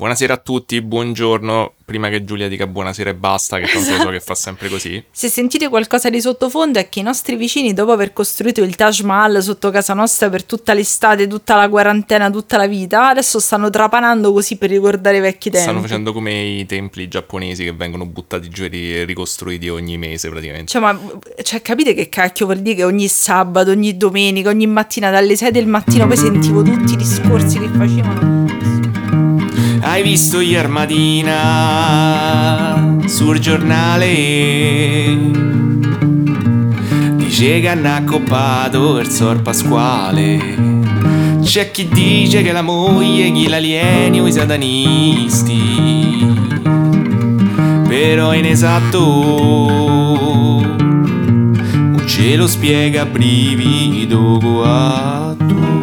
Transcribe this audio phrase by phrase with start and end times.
[0.00, 1.74] Buonasera a tutti, buongiorno.
[1.84, 4.04] Prima che Giulia dica buonasera e basta, che tanto esatto.
[4.04, 5.04] so che fa sempre così.
[5.10, 9.00] Se sentite qualcosa di sottofondo è che i nostri vicini, dopo aver costruito il Taj
[9.00, 13.68] Mahal sotto casa nostra per tutta l'estate, tutta la quarantena, tutta la vita, adesso stanno
[13.68, 15.66] trapanando così per ricordare i vecchi tempi.
[15.66, 20.70] Stanno facendo come i templi giapponesi che vengono buttati giù e ricostruiti ogni mese praticamente.
[20.70, 20.98] Cioè, ma
[21.42, 25.50] cioè, capite che cacchio vuol dire che ogni sabato, ogni domenica, ogni mattina dalle 6
[25.50, 28.39] del mattino poi sentivo tutti i discorsi che facevano
[29.80, 31.78] hai visto ieri mattina
[33.06, 35.16] sul giornale?
[37.16, 40.58] Dice che hanno accoppato il sor Pasquale.
[41.42, 45.58] C'è chi dice che la moglie chi l'alieni o i satanisti.
[47.88, 49.08] Però in esatto
[51.76, 55.79] un cielo spiega brivido guatto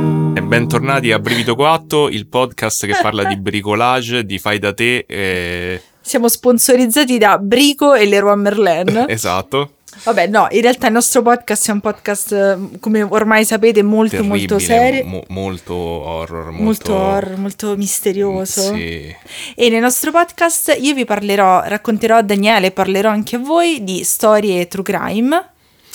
[0.47, 5.03] bentornati a Brivido 4, il podcast che parla di bricolage, di fai da te.
[5.05, 5.81] E...
[5.99, 9.05] Siamo sponsorizzati da Brico e Leroy Merlin.
[9.09, 9.73] esatto.
[10.03, 14.37] Vabbè, no, in realtà il nostro podcast è un podcast, come ormai sapete, molto Terribile,
[14.37, 15.05] molto serio.
[15.05, 16.51] Mo- molto horror.
[16.51, 16.63] Molto...
[16.63, 18.73] molto horror, molto misterioso.
[18.73, 19.13] Sì.
[19.53, 24.03] E nel nostro podcast io vi parlerò, racconterò a Daniele, parlerò anche a voi di
[24.05, 25.49] storie true crime.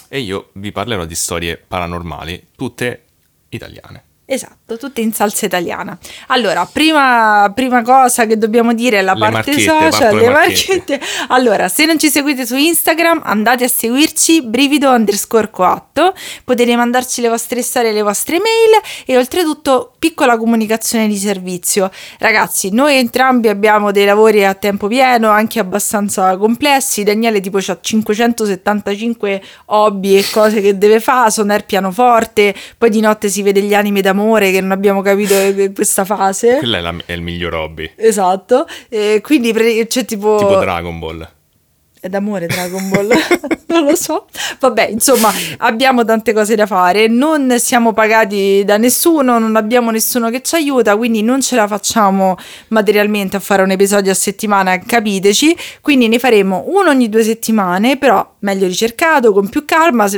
[0.08, 3.04] E io vi parlerò di storie paranormali, tutte
[3.48, 4.10] italiane.
[4.32, 5.98] Esatto, tutte in salsa italiana.
[6.28, 10.96] Allora, prima, prima cosa che dobbiamo dire è la le parte social, le marchette.
[10.96, 11.00] marchette.
[11.28, 17.20] Allora, se non ci seguite su Instagram, andate a seguirci brivido underscore coatto, potete mandarci
[17.20, 21.90] le vostre storie e le vostre mail e oltretutto piccola comunicazione di servizio.
[22.18, 27.02] Ragazzi, noi entrambi abbiamo dei lavori a tempo pieno, anche abbastanza complessi.
[27.02, 33.28] Daniele tipo ha 575 hobby e cose che deve fare, suonare pianoforte, poi di notte
[33.28, 36.58] si vede gli anime d'amore d'amore che non abbiamo capito in questa fase.
[36.58, 37.90] Quello è, è il miglior hobby.
[37.96, 38.66] Esatto.
[38.88, 40.36] E quindi c'è cioè, tipo...
[40.38, 41.28] Tipo Dragon Ball.
[42.02, 43.12] È d'amore Dragon Ball,
[43.68, 44.26] non lo so.
[44.58, 50.28] Vabbè, insomma, abbiamo tante cose da fare, non siamo pagati da nessuno, non abbiamo nessuno
[50.28, 52.36] che ci aiuta, quindi non ce la facciamo
[52.68, 55.56] materialmente a fare un episodio a settimana, capiteci.
[55.80, 60.08] Quindi ne faremo uno ogni due settimane, però meglio ricercato, con più calma,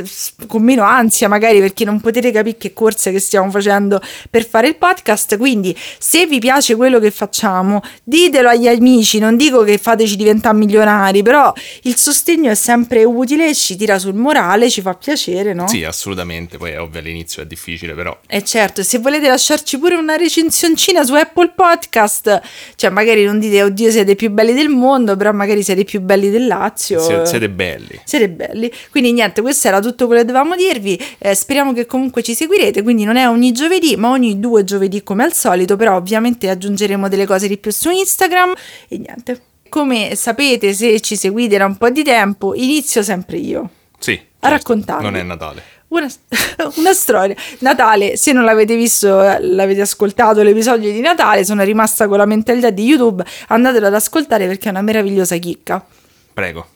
[0.47, 4.01] con meno ansia magari perché non potete capire che corse che stiamo facendo
[4.31, 5.37] per fare il podcast.
[5.37, 10.57] Quindi se vi piace quello che facciamo, ditelo agli amici, non dico che fateci diventare
[10.57, 15.67] milionari, però il sostegno è sempre utile, ci tira sul morale, ci fa piacere, no?
[15.67, 16.57] Sì, assolutamente.
[16.57, 18.17] Poi è ovvio all'inizio è difficile, però.
[18.27, 22.41] E eh certo, se volete lasciarci pure una recensioncina su Apple Podcast,
[22.75, 25.85] cioè magari non dite oddio siete i più belli del mondo, però magari siete i
[25.85, 26.99] più belli del Lazio.
[26.99, 27.99] Siete, siete belli.
[28.03, 28.71] Siete belli.
[28.91, 30.99] Quindi niente, questo era tutto quello che dovevamo dirvi.
[31.17, 35.03] Eh, speriamo che comunque ci seguirete, quindi non è ogni giovedì, ma ogni due giovedì
[35.03, 38.53] come al solito, però ovviamente aggiungeremo delle cose di più su Instagram
[38.87, 39.41] e niente
[39.75, 43.69] come sapete se ci seguite da un po' di tempo, inizio sempre io.
[43.99, 44.13] Sì.
[44.13, 44.47] A certo.
[44.47, 45.03] raccontare.
[45.03, 45.63] Non è Natale.
[45.89, 46.07] Una,
[46.77, 47.35] una, storia.
[47.59, 52.69] Natale, se non l'avete visto, l'avete ascoltato l'episodio di Natale, sono rimasta con la mentalità
[52.69, 55.85] di YouTube, andatelo ad ascoltare perché è una meravigliosa chicca.
[56.33, 56.67] Prego.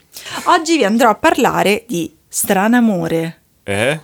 [0.48, 3.42] Oggi vi andrò a parlare di Stranamore.
[3.64, 4.00] Eh?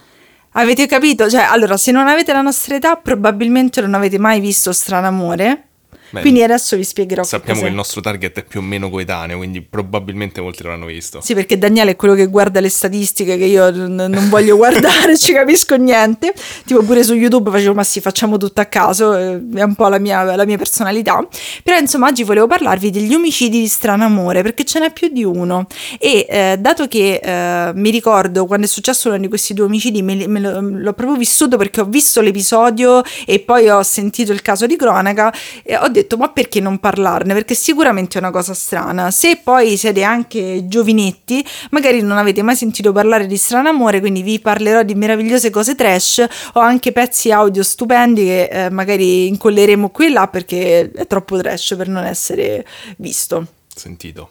[0.52, 1.30] Avete capito?
[1.30, 5.64] Cioè, allora, se non avete la nostra età, probabilmente non avete mai visto Stranamore.
[6.10, 7.24] Beh, quindi adesso vi spiegherò.
[7.24, 10.72] Sappiamo che, che il nostro target è più o meno coetaneo, quindi probabilmente molti lo
[10.72, 11.22] hanno visto.
[11.22, 15.18] Sì, perché Daniele è quello che guarda le statistiche che io n- non voglio guardare,
[15.18, 16.34] ci capisco niente.
[16.66, 19.88] Tipo pure su YouTube facevo, ma sì, facciamo tutto a caso, eh, è un po'
[19.88, 21.26] la mia, la mia personalità.
[21.64, 25.24] Però insomma oggi volevo parlarvi degli omicidi di strano amore, perché ce n'è più di
[25.24, 25.68] uno.
[26.00, 30.02] E eh, dato che eh, mi ricordo quando è successo uno di questi due omicidi,
[30.02, 34.42] me, me lo, l'ho proprio vissuto perché ho visto l'episodio e poi ho sentito il
[34.42, 35.34] caso di cronaca
[35.64, 37.34] e ho detto ma perché non parlarne?
[37.34, 39.12] Perché sicuramente è una cosa strana.
[39.12, 44.22] Se poi siete anche giovinetti, magari non avete mai sentito parlare di strano amore, quindi
[44.22, 49.90] vi parlerò di meravigliose cose trash o anche pezzi audio stupendi che eh, magari incolleremo
[49.90, 52.66] qui e là perché è troppo trash per non essere
[52.98, 53.48] visto.
[53.74, 54.30] Sentito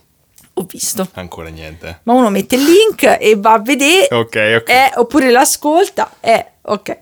[0.55, 1.09] ho visto.
[1.15, 2.01] Ancora niente.
[2.05, 4.15] Ma uno mette il link e va a vedere.
[4.15, 4.69] Ok, ok.
[4.69, 6.15] Eh, oppure l'ascolta.
[6.21, 6.99] Eh, ok.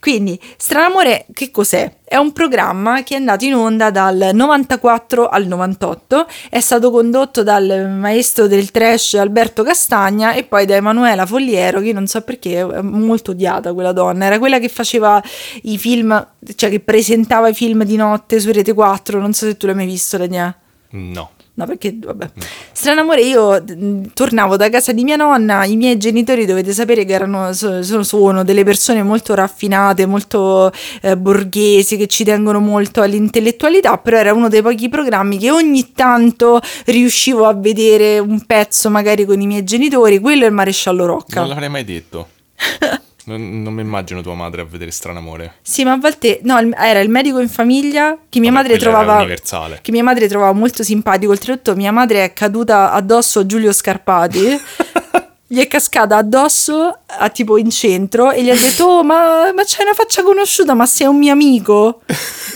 [0.00, 1.92] Quindi, Stranamore, che cos'è?
[2.04, 7.42] È un programma che è andato in onda dal 94 al 98, è stato condotto
[7.42, 12.60] dal maestro del trash Alberto Castagna e poi da Emanuela Fogliero, che non so perché
[12.60, 15.22] è molto odiata quella donna, era quella che faceva
[15.62, 19.56] i film, cioè che presentava i film di notte su Rete 4, non so se
[19.56, 20.54] tu l'hai mai visto, Daniele.
[20.90, 21.30] No.
[21.56, 22.30] No, perché vabbè.
[22.72, 27.06] Strano amore, io mm, tornavo da casa di mia nonna, i miei genitori dovete sapere
[27.06, 30.70] che erano, so- sono, sono delle persone molto raffinate, molto
[31.00, 35.92] eh, borghesi, che ci tengono molto all'intellettualità, però era uno dei pochi programmi che ogni
[35.92, 41.06] tanto riuscivo a vedere un pezzo magari con i miei genitori, quello è il maresciallo
[41.06, 41.40] Rocca.
[41.40, 42.28] Non l'avrei mai detto.
[43.26, 45.54] non, non mi immagino tua madre a vedere Stranamore.
[45.62, 49.16] Sì, ma a volte no, era il medico in famiglia che mia Vabbè, madre trovava
[49.18, 49.78] universale.
[49.82, 51.32] che mia madre trovava molto simpatico.
[51.32, 54.60] Oltretutto, mia madre è caduta addosso a Giulio Scarpati.
[55.48, 59.62] Gli è cascata addosso, a, tipo in centro, e gli ha detto: Oh, ma, ma
[59.64, 62.00] c'hai una faccia conosciuta, ma sei un mio amico?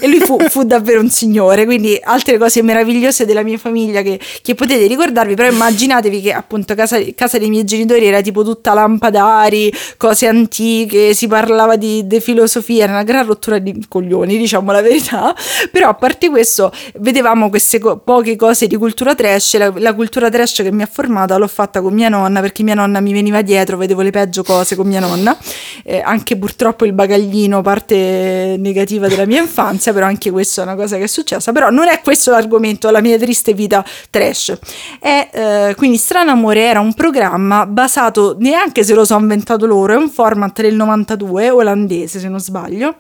[0.01, 1.67] E lui fu, fu davvero un signore.
[1.67, 5.35] Quindi, altre cose meravigliose della mia famiglia che, che potete ricordarvi.
[5.35, 11.15] Però, immaginatevi che appunto casa, casa dei miei genitori era tipo tutta lampadari, cose antiche,
[11.15, 15.33] si parlava di, di filosofia, era una gran rottura di coglioni, diciamo la verità.
[15.71, 19.59] Però, a parte questo, vedevamo queste co- poche cose di cultura trash.
[19.59, 22.73] La, la cultura trash che mi ha formata l'ho fatta con mia nonna perché mia
[22.73, 25.37] nonna mi veniva dietro, vedevo le peggio cose con mia nonna.
[25.83, 30.75] Eh, anche purtroppo il bagaglino, parte negativa della mia infanzia, però anche questa è una
[30.75, 31.53] cosa che è successa.
[31.53, 34.59] Però non è questo l'argomento, la mia triste vita trash.
[34.99, 39.95] È, eh, quindi Strano Amore era un programma basato, neanche se lo so inventato loro,
[39.95, 42.97] è un format del 92, olandese se non sbaglio,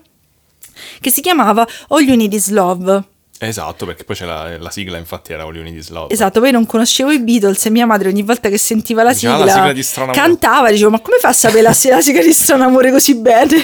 [1.00, 3.04] che si chiamava All You Need Is Love.
[3.42, 6.12] Esatto, perché poi c'è la, la sigla, infatti, era Need Is Love.
[6.12, 9.32] Esatto, poi non conoscevo i Beatles e mia madre ogni volta che sentiva la Diceva,
[9.32, 11.70] "Ah, sigla, la sigla di Strano Amore." cantava, dicevo ma come fa a sapere la,
[11.70, 13.56] la sigla di Strano Amore così bene?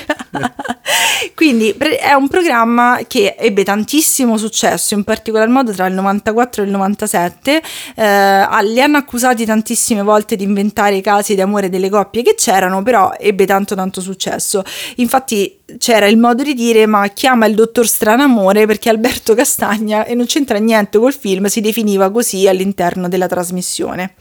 [1.34, 6.64] Quindi è un programma che ebbe tantissimo successo, in particolar modo tra il 94 e
[6.64, 7.62] il 97,
[7.96, 12.34] eh, li hanno accusati tantissime volte di inventare i casi di amore delle coppie che
[12.34, 14.64] c'erano, però ebbe tanto tanto successo.
[14.96, 20.14] Infatti c'era il modo di dire ma chiama il dottor Stranamore perché Alberto Castagna, e
[20.14, 24.14] non c'entra niente col film, si definiva così all'interno della trasmissione.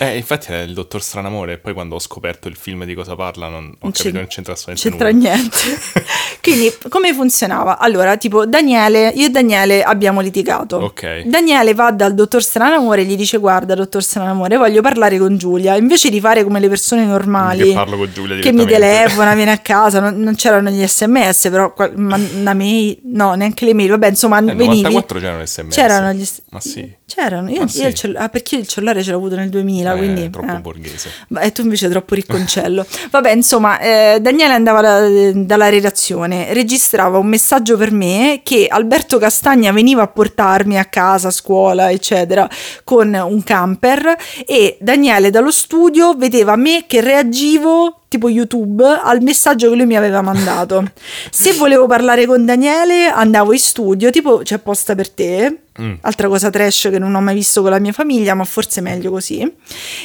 [0.00, 1.54] Eh, infatti è il dottor Stranamore.
[1.54, 4.16] E poi quando ho scoperto il film di cosa parla, non ho capito c'è- che
[4.16, 5.58] non c'entra assolutamente c'entra niente.
[6.40, 7.78] Quindi come funzionava?
[7.78, 10.76] Allora, tipo Daniele, io e Daniele abbiamo litigato.
[10.76, 11.22] Ok.
[11.22, 15.76] Daniele va dal dottor Stranamore e gli dice guarda dottor Stranamore voglio parlare con Giulia,
[15.76, 19.50] invece di fare come le persone normali Che parlo con Giulia che mi telefona, viene
[19.50, 24.08] a casa, non, non c'erano gli sms, però una mail, no, neanche le mail, vabbè
[24.08, 24.82] insomma Nel venivi.
[24.82, 25.74] 94 c'erano sms.
[25.74, 26.96] C'erano gli Ma sì.
[27.08, 27.80] C'erano, io, sì.
[27.80, 30.30] io il cell- ah, perché io il cellulare ce l'ho avuto nel 2000, Eh, quindi...
[30.30, 30.60] troppo eh.
[30.60, 31.10] borghese.
[31.40, 32.86] E tu invece troppo ricconcello.
[33.10, 39.18] Vabbè, insomma, eh, Daniele andava da- dalla redazione, registrava un messaggio per me che Alberto
[39.18, 42.48] Castagna veniva a portarmi a casa, a scuola, eccetera,
[42.84, 44.16] con un camper
[44.46, 49.96] e Daniele dallo studio vedeva me che reagivo tipo YouTube al messaggio che lui mi
[49.96, 50.90] aveva mandato.
[51.30, 55.60] Se volevo parlare con Daniele, andavo in studio, tipo c'è apposta per te.
[55.80, 55.94] Mm.
[56.00, 59.10] Altra cosa trash che non ho mai visto con la mia famiglia, ma forse meglio
[59.10, 59.40] così.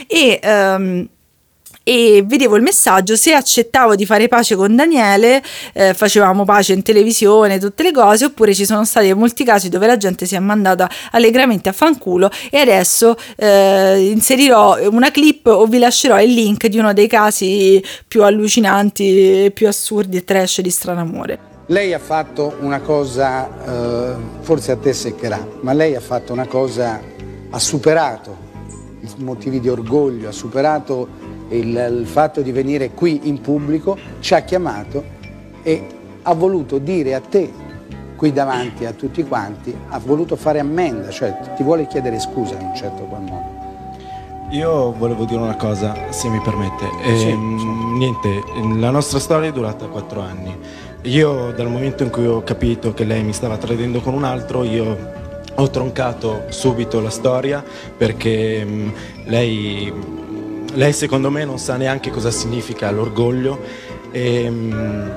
[0.07, 1.07] E, ehm,
[1.83, 5.43] e vedevo il messaggio, se accettavo di fare pace con Daniele,
[5.73, 9.85] eh, facevamo pace in televisione, tutte le cose, oppure ci sono stati molti casi dove
[9.85, 15.65] la gente si è mandata allegramente a fanculo e adesso eh, inserirò una clip o
[15.65, 20.69] vi lascerò il link di uno dei casi più allucinanti, più assurdi e trash di
[20.69, 21.51] Stranamore.
[21.67, 26.45] Lei ha fatto una cosa, eh, forse a te seccherà, ma lei ha fatto una
[26.45, 27.01] cosa,
[27.49, 28.51] ha superato
[29.17, 31.07] motivi di orgoglio, ha superato
[31.49, 35.03] il, il fatto di venire qui in pubblico, ci ha chiamato
[35.61, 35.85] e
[36.21, 37.51] ha voluto dire a te,
[38.15, 42.67] qui davanti a tutti quanti, ha voluto fare ammenda, cioè ti vuole chiedere scusa in
[42.67, 43.61] un certo qual modo.
[44.51, 46.85] Io volevo dire una cosa, se mi permette.
[47.03, 47.35] Ehm, sì.
[47.97, 48.43] Niente,
[48.79, 50.55] la nostra storia è durata quattro anni.
[51.03, 54.63] Io dal momento in cui ho capito che lei mi stava tradendo con un altro,
[54.63, 55.21] io
[55.55, 57.63] ho troncato subito la storia
[57.97, 58.89] perché mm,
[59.25, 59.93] lei,
[60.73, 63.59] lei secondo me non sa neanche cosa significa l'orgoglio.
[64.11, 65.09] E, mm,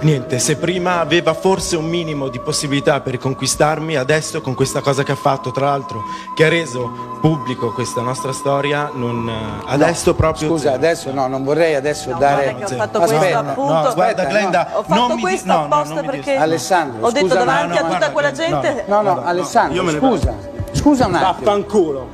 [0.00, 5.02] Niente, se prima aveva forse un minimo di possibilità per conquistarmi, adesso con questa cosa
[5.02, 6.04] che ha fatto, tra l'altro,
[6.36, 10.50] che ha reso pubblico questa nostra storia, non, eh, adesso No, proprio...
[10.50, 10.74] Scusa, zero.
[10.76, 12.44] adesso no, non vorrei adesso No, dare...
[12.44, 13.72] guarda che ho fatto questo no, appunto.
[13.72, 14.78] no, guarda Glenda, no.
[14.78, 17.26] Ho fatto non mi questo di- no, no, apposta non mi perché Alessandro, ho detto
[17.26, 18.84] scusa, davanti no, a no, tutta guarda, quella gente.
[18.86, 20.34] No, no, no, Alessandro, scusa,
[20.70, 21.32] scusa un attimo.
[21.32, 22.08] Vaffanculo.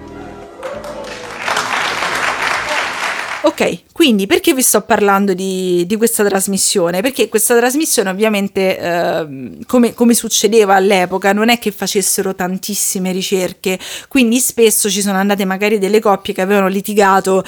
[3.47, 7.03] Ok, quindi perché vi sto parlando di, di questa trasmissione?
[7.03, 13.79] Perché questa trasmissione ovviamente, ehm, come, come succedeva all'epoca, non è che facessero tantissime ricerche,
[14.09, 17.45] quindi spesso ci sono andate magari delle coppie che avevano litigato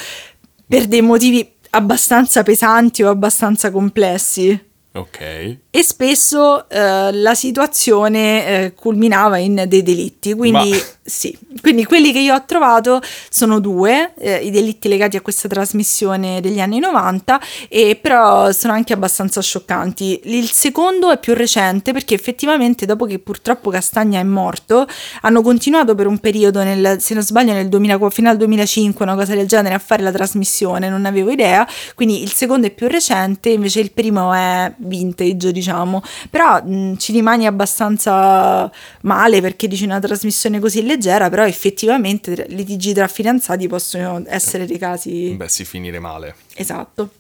[0.69, 4.65] per dei motivi abbastanza pesanti o abbastanza complessi.
[4.93, 5.21] Ok.
[5.71, 10.77] E spesso eh, la situazione eh, culminava in dei delitti, quindi Ma
[11.09, 15.47] Sì, quindi quelli che io ho trovato sono due, eh, i delitti legati a questa
[15.47, 20.23] trasmissione degli anni 90, e però sono anche abbastanza scioccanti.
[20.25, 24.85] Il secondo è più recente perché effettivamente dopo che purtroppo Castagna è morto,
[25.21, 29.15] hanno continuato per un periodo, nel, se non sbaglio nel 2000, fino al 2005, una
[29.15, 32.89] cosa del genere, a fare la trasmissione, non avevo idea, quindi il secondo è più
[32.89, 38.69] recente, invece il primo è vintage, diciamo, però mh, ci rimani abbastanza
[39.03, 44.67] male perché dici una trasmissione così leggera leggera, però effettivamente litigi tra fidanzati possono essere
[44.67, 45.35] dei casi...
[45.37, 46.35] Beh, si finire male.
[46.55, 47.11] Esatto.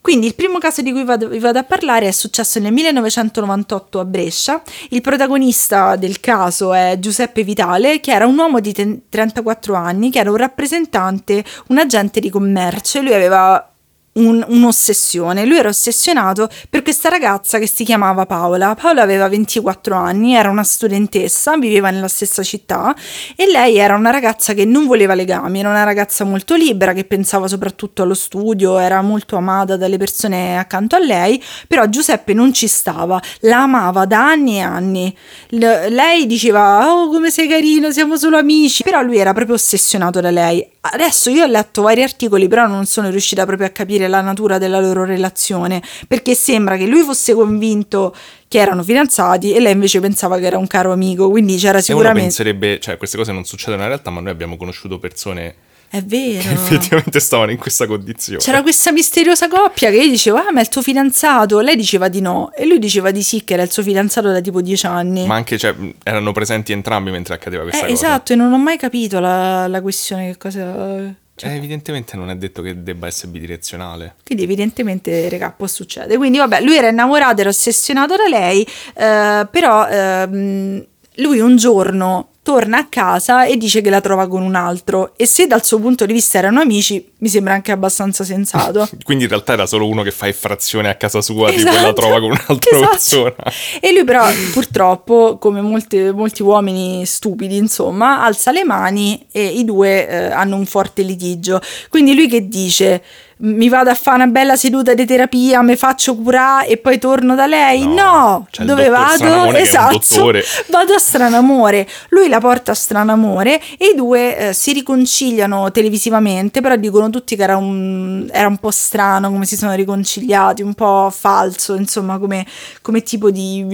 [0.00, 4.00] Quindi il primo caso di cui vado, vi vado a parlare è successo nel 1998
[4.00, 4.62] a Brescia.
[4.88, 10.20] Il protagonista del caso è Giuseppe Vitale, che era un uomo di 34 anni, che
[10.20, 13.02] era un rappresentante, un agente di commercio.
[13.02, 13.70] Lui aveva
[14.12, 15.44] un, un'ossessione.
[15.44, 18.74] Lui era ossessionato per questa ragazza che si chiamava Paola.
[18.74, 22.94] Paola aveva 24 anni, era una studentessa, viveva nella stessa città
[23.36, 27.04] e lei era una ragazza che non voleva legami, era una ragazza molto libera che
[27.04, 32.52] pensava soprattutto allo studio, era molto amata dalle persone accanto a lei, però Giuseppe non
[32.52, 35.16] ci stava, la amava da anni e anni.
[35.50, 40.20] L- lei diceva "Oh, come sei carino, siamo solo amici", però lui era proprio ossessionato
[40.20, 40.66] da lei.
[40.82, 44.58] Adesso io ho letto vari articoli, però non sono riuscita proprio a capire la natura
[44.58, 48.14] della loro relazione, perché sembra che lui fosse convinto
[48.48, 52.18] che erano fidanzati e lei invece pensava che era un caro amico, quindi c'era sicuramente...
[52.18, 55.54] E uno penserebbe, cioè queste cose non succedono in realtà, ma noi abbiamo conosciuto persone
[55.92, 56.40] è vero.
[56.40, 58.38] Che effettivamente stavano in questa condizione.
[58.38, 61.58] C'era questa misteriosa coppia che io dicevo, ah, ma è il tuo fidanzato?
[61.58, 62.52] Lei diceva di no.
[62.54, 65.26] E lui diceva di sì, che era il suo fidanzato da tipo dieci anni.
[65.26, 68.06] Ma anche, cioè, erano presenti entrambi mentre accadeva questa eh, cosa.
[68.06, 71.12] Esatto, e non ho mai capito la, la questione che cosa...
[71.40, 74.16] Cioè, evidentemente non è detto che debba essere bidirezionale.
[74.24, 76.18] Quindi evidentemente, regà, può succedere.
[76.18, 80.86] Quindi vabbè, lui era innamorato, era ossessionato da lei, eh, però eh,
[81.16, 85.26] lui un giorno torna a casa e dice che la trova con un altro e
[85.26, 89.30] se dal suo punto di vista erano amici mi sembra anche abbastanza sensato quindi in
[89.30, 91.70] realtà era solo uno che fa effrazione a casa sua esatto.
[91.70, 92.90] tipo e la trova con un'altra esatto.
[92.90, 93.34] persona
[93.78, 99.64] e lui però purtroppo come molti, molti, uomini stupidi insomma alza le mani e i
[99.64, 103.02] due eh, hanno un forte litigio quindi lui che dice
[103.42, 107.34] mi vado a fare una bella seduta di terapia, mi faccio curare e poi torno
[107.34, 107.86] da lei.
[107.86, 109.54] No, no dove vado?
[109.54, 110.30] Esatto,
[110.68, 111.88] vado a Stranamore.
[112.10, 117.36] Lui la porta a Stranamore e i due eh, si riconciliano televisivamente, però dicono tutti
[117.36, 122.18] che era un, era un, po' strano come si sono riconciliati, un po' falso, insomma,
[122.18, 122.44] come,
[122.82, 123.64] come tipo di,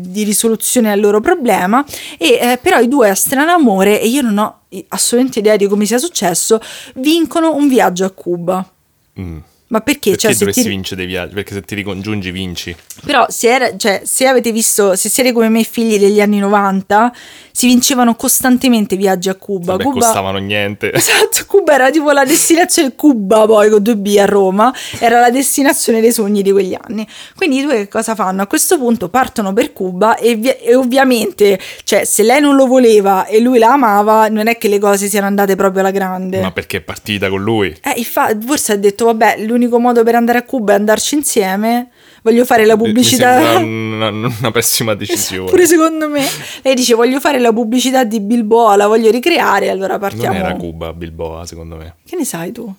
[0.00, 1.84] di, risoluzione al loro problema.
[2.18, 4.56] E eh, però i due a Stranamore, e io non ho
[4.88, 6.60] assolutamente idea di come sia successo,
[6.96, 8.66] vincono un viaggio a Cuba.
[9.16, 9.51] Mm.
[9.72, 10.10] Ma perché?
[10.10, 10.68] Perché cioè, dovresti ti...
[10.68, 11.32] vincere dei viaggi?
[11.32, 12.76] Perché se ti ricongiungi vinci.
[13.06, 17.10] Però se, era, cioè, se avete visto, se siete come me figli degli anni 90,
[17.52, 19.72] si vincevano costantemente viaggi a Cuba.
[19.72, 20.90] Vabbè, Cuba costavano niente.
[21.02, 25.30] Esatto, Cuba era tipo la destinazione Cuba poi con due B a Roma, era la
[25.30, 27.06] destinazione dei sogni di quegli anni.
[27.34, 28.42] Quindi i due che cosa fanno?
[28.42, 32.66] A questo punto partono per Cuba e, vi- e ovviamente, cioè, se lei non lo
[32.66, 36.40] voleva e lui la amava, non è che le cose siano andate proprio alla grande.
[36.40, 37.74] Ma perché è partita con lui?
[37.82, 41.14] Eh, infatti, forse ha detto, vabbè, l'unico l'unico modo per andare a Cuba è andarci
[41.14, 41.90] insieme.
[42.22, 43.58] Voglio fare la pubblicità.
[43.62, 45.50] Una, una, pessima decisione.
[45.50, 46.24] Pure secondo me.
[46.62, 49.70] Lei dice: Voglio fare la pubblicità di Bilboa, la voglio ricreare.
[49.70, 50.36] Allora partiamo.
[50.36, 51.96] Non era Cuba, Bilboa, secondo me.
[52.04, 52.74] Che ne sai tu?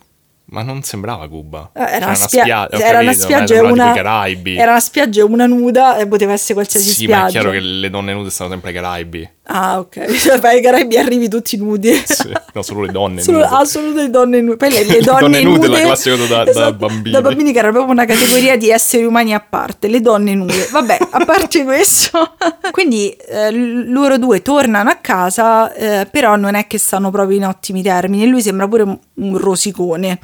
[0.46, 1.70] Ma non sembrava Cuba.
[1.74, 5.96] Eh, era, una, spia- era capito, una spiaggia e una Era una spiaggia una nuda
[5.96, 7.08] e poteva essere qualsiasi sì, spiaggia.
[7.08, 9.30] Sì, ma è chiaro che le donne nude stanno sempre ai Caraibi.
[9.46, 9.96] Ah, ok.
[10.40, 11.92] Vai ai Caraibi arrivi tutti nudi.
[12.06, 12.32] Sì.
[12.54, 13.50] No, solo le donne solo, nude.
[13.50, 14.56] Ah, solo le donne nude.
[14.56, 17.10] Poi le, le donne, donne nude, nude la classica da, esatto, da bambini.
[17.10, 20.68] Da bambini che era proprio una categoria di esseri umani a parte, le donne nude.
[20.70, 22.36] Vabbè, a parte questo.
[22.72, 27.44] Quindi eh, loro due tornano a casa, eh, però non è che stanno proprio in
[27.44, 28.26] ottimi termini.
[28.26, 30.20] Lui sembra pure un rosicone.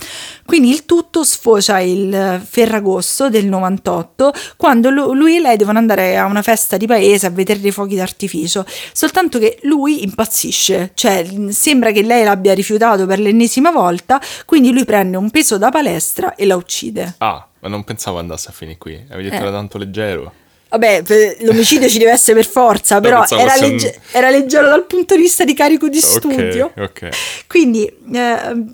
[0.46, 6.24] Quindi il tutto sfocia il Ferragosto del 98, quando lui e lei devono andare a
[6.24, 8.64] una festa di paese a vedere dei fuochi d'artificio
[9.10, 14.84] soltanto che lui impazzisce, cioè sembra che lei l'abbia rifiutato per l'ennesima volta, quindi lui
[14.84, 17.16] prende un peso da palestra e la uccide.
[17.18, 19.46] Ah, ma non pensavo andasse a finire qui, avevi detto Eh.
[19.46, 20.32] era tanto leggero.
[20.68, 21.02] Vabbè,
[21.40, 25.16] l'omicidio ci deve essere per forza, però era, fosse un- legge- era leggero dal punto
[25.16, 26.66] di vista di carico di studio.
[26.76, 27.08] Ok, ok.
[27.48, 28.64] Quindi eh,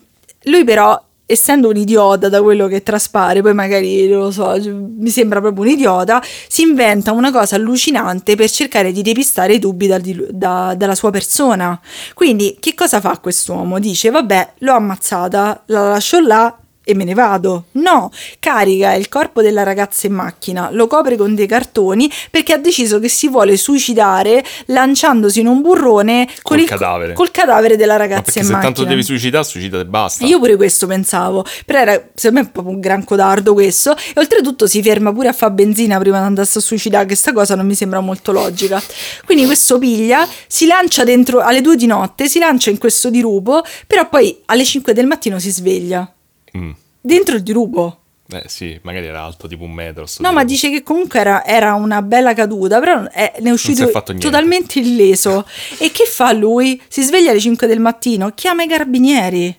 [0.43, 4.57] lui però, essendo un idiota da quello che traspare, poi magari non lo so,
[4.97, 9.59] mi sembra proprio un idiota, si inventa una cosa allucinante per cercare di depistare i
[9.59, 11.79] dubbi di- da- dalla sua persona.
[12.15, 13.79] Quindi che cosa fa quest'uomo?
[13.81, 16.57] Dice, vabbè, l'ho ammazzata, la lascio là
[16.89, 17.65] e me ne vado.
[17.73, 22.59] No, carica il corpo della ragazza in macchina, lo copre con dei cartoni perché ha
[22.59, 27.13] deciso che si vuole suicidare lanciandosi in un burrone Col il- cadavere.
[27.15, 28.73] col cadavere della ragazza in se macchina.
[28.73, 30.25] tanto devi suicidare, suicida e basta.
[30.25, 34.67] Io pure questo pensavo, però era secondo me proprio un gran codardo questo e oltretutto
[34.69, 37.67] si ferma pure a fare benzina prima di andarsi a suicidare, che sta cosa non
[37.67, 38.81] mi sembra molto logica.
[39.25, 43.63] Quindi questo piglia, si lancia dentro alle due di notte, si lancia in questo dirupo,
[43.87, 46.09] però poi alle 5 del mattino si sveglia.
[46.57, 46.71] Mm.
[47.01, 48.01] Dentro il dirupo.
[48.29, 50.05] Eh sì, magari era alto tipo un metro.
[50.19, 53.89] No, ma dice che comunque era, era una bella caduta, però è- ne è uscito
[53.89, 55.47] è totalmente illeso.
[55.79, 56.81] e che fa lui?
[56.89, 59.57] Si sveglia alle 5 del mattino, chiama i carabinieri.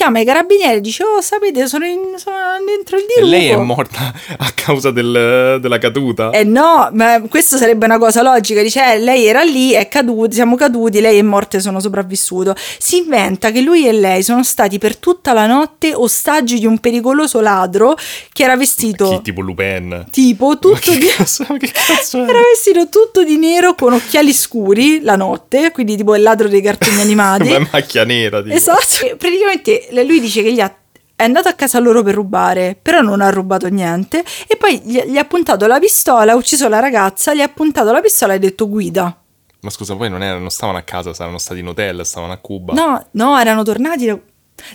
[0.00, 3.30] Chiama i carabinieri e dice: Oh, sapete, sono, in- sono dentro il E dirupo.
[3.30, 6.30] lei è morta a causa del- della caduta?
[6.30, 8.62] Eh no, ma questa sarebbe una cosa logica.
[8.62, 12.54] Dice, eh, lei era lì, è caduto, siamo caduti, lei è morta e sono sopravvissuto.
[12.78, 16.78] Si inventa che lui e lei sono stati per tutta la notte ostaggi di un
[16.78, 17.94] pericoloso ladro
[18.32, 20.06] che era vestito Chi, tipo Lupin?
[20.10, 21.04] tipo tutto di...
[21.08, 22.24] cazzo, cazzo?
[22.24, 26.62] Era vestito tutto di nero con occhiali scuri la notte, quindi tipo il ladro dei
[26.62, 27.48] cartoni animati.
[27.50, 28.54] Una macchia nera, tipo.
[28.54, 29.04] Esatto.
[29.04, 30.74] E Praticamente lui dice che gli ha
[31.20, 34.24] è andato a casa loro per rubare, però non ha rubato niente.
[34.46, 37.92] E poi gli, gli ha puntato la pistola, ha ucciso la ragazza, gli ha puntato
[37.92, 39.22] la pistola e ha detto guida.
[39.60, 42.38] Ma scusa, poi non, erano, non stavano a casa, stavano stati in hotel, stavano a
[42.38, 42.72] Cuba.
[42.72, 44.18] No, no, erano tornati.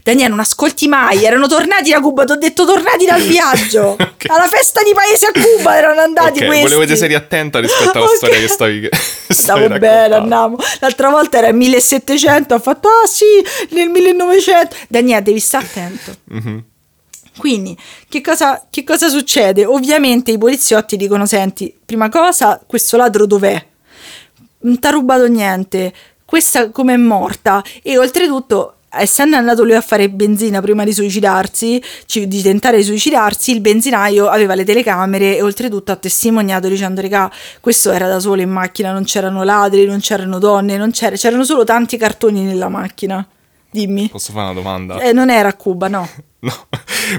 [0.04, 3.96] Daniele, non ascolti mai, erano tornati da Cuba, ti ho detto tornati dal viaggio.
[4.00, 4.26] Ok.
[4.28, 6.62] Alla festa di paese a Cuba erano andati Ok, questi.
[6.64, 8.16] volevo vedere se eri attenta rispetto alla Ok.
[8.16, 8.90] storia che stavi, che
[9.30, 10.16] stavi Stavo bene, raccontando.
[10.36, 10.58] andiamo.
[10.80, 13.26] L'altra volta era 1700, ho fatto, ah sì,
[13.76, 14.76] nel 1900.
[14.88, 16.16] Daniele, devi stare attento.
[16.26, 16.64] Mhm.
[17.38, 17.78] Quindi,
[18.08, 19.66] che cosa, che cosa succede?
[19.66, 23.66] Ovviamente i poliziotti dicono, senti, prima cosa, questo ladro dov'è?
[24.60, 27.62] Non ti ha rubato niente, questa com'è morta?
[27.84, 32.84] E oltretutto, essendo andato lui a fare benzina prima di suicidarsi, ci- di tentare di
[32.84, 38.20] suicidarsi, il benzinaio aveva le telecamere e oltretutto ha testimoniato dicendo, regà, questo era da
[38.20, 42.44] solo in macchina, non c'erano ladri, non c'erano donne, non c'era, c'erano solo tanti cartoni
[42.44, 43.26] nella macchina.
[43.70, 44.08] Dimmi.
[44.10, 45.00] Posso fare una domanda?
[45.00, 46.08] Eh, non era a Cuba, no.
[46.46, 46.54] No,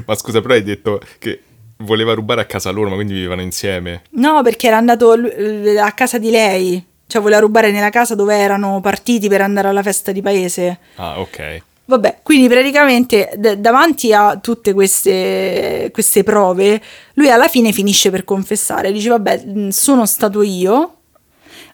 [0.04, 1.42] ma scusa, però hai detto che
[1.78, 4.02] voleva rubare a casa loro, ma quindi vivevano insieme.
[4.11, 6.85] No, perché era andato a casa di lei.
[7.06, 10.78] Cioè, voleva rubare nella casa dove erano partiti per andare alla festa di paese.
[10.96, 11.62] Ah, ok.
[11.88, 16.83] Vabbè, quindi praticamente d- davanti a tutte queste, queste prove,
[17.14, 18.90] lui alla fine finisce per confessare.
[18.90, 20.94] Dice, vabbè, sono stato io,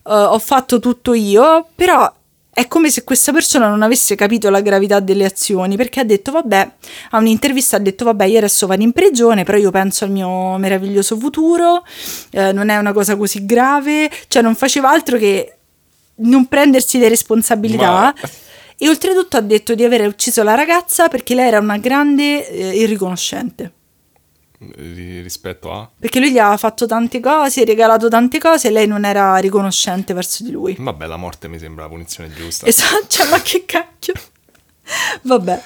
[0.06, 2.12] eh, ho fatto tutto io, però
[2.54, 6.32] è come se questa persona non avesse capito la gravità delle azioni, perché ha detto,
[6.32, 6.72] vabbè,
[7.10, 10.56] a un'intervista ha detto, vabbè, io adesso vado in prigione, però io penso al mio
[10.58, 11.82] meraviglioso futuro,
[12.30, 15.56] eh, non è una cosa così grave, cioè non faceva altro che
[16.16, 17.90] non prendersi le responsabilità.
[17.90, 18.14] Ma-
[18.76, 22.76] E oltretutto ha detto di aver ucciso la ragazza perché lei era una grande eh,
[22.80, 23.72] irriconoscente.
[24.76, 25.90] Ri- rispetto a...
[25.98, 30.14] Perché lui gli aveva fatto tante cose, regalato tante cose e lei non era riconoscente
[30.14, 30.76] verso di lui.
[30.78, 32.66] Vabbè, la morte mi sembra la punizione giusta.
[32.66, 34.14] Esatto, cioè, ma che cacchio.
[35.22, 35.62] Vabbè,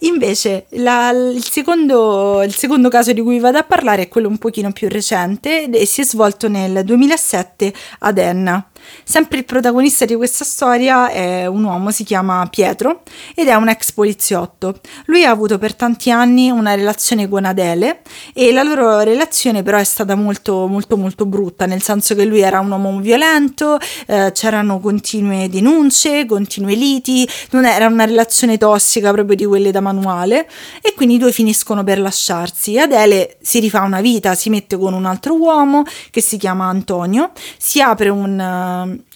[0.00, 4.38] invece la- il, secondo, il secondo caso di cui vado a parlare è quello un
[4.38, 8.66] pochino più recente e si è svolto nel 2007 ad Enna.
[9.04, 13.02] Sempre il protagonista di questa storia è un uomo, si chiama Pietro
[13.34, 14.80] ed è un ex poliziotto.
[15.06, 19.78] Lui ha avuto per tanti anni una relazione con Adele e la loro relazione però
[19.78, 24.30] è stata molto molto molto brutta, nel senso che lui era un uomo violento, eh,
[24.32, 30.48] c'erano continue denunce, continue liti, non era una relazione tossica proprio di quelle da manuale
[30.80, 32.78] e quindi i due finiscono per lasciarsi.
[32.78, 37.32] Adele si rifà una vita, si mette con un altro uomo che si chiama Antonio,
[37.56, 38.40] si apre un...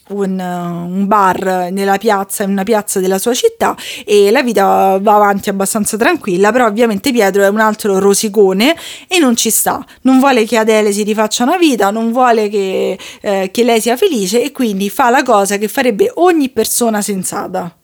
[0.08, 5.14] un, un bar nella piazza, in una piazza della sua città e la vita va
[5.14, 8.76] avanti abbastanza tranquilla, però ovviamente Pietro è un altro rosicone
[9.08, 12.98] e non ci sta, non vuole che Adele si rifaccia una vita, non vuole che,
[13.20, 17.74] eh, che lei sia felice e quindi fa la cosa che farebbe ogni persona sensata,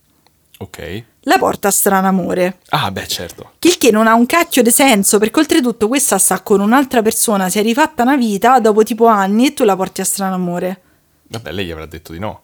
[0.58, 1.02] Ok.
[1.22, 2.58] la porta a stranamore.
[2.68, 3.52] Ah, beh, certo.
[3.62, 7.48] Il che non ha un cacchio di senso, perché oltretutto questa sta con un'altra persona,
[7.48, 10.80] si è rifatta una vita dopo tipo anni e tu la porti a stranamore.
[11.32, 12.42] Vabbè, lei avrà detto di no.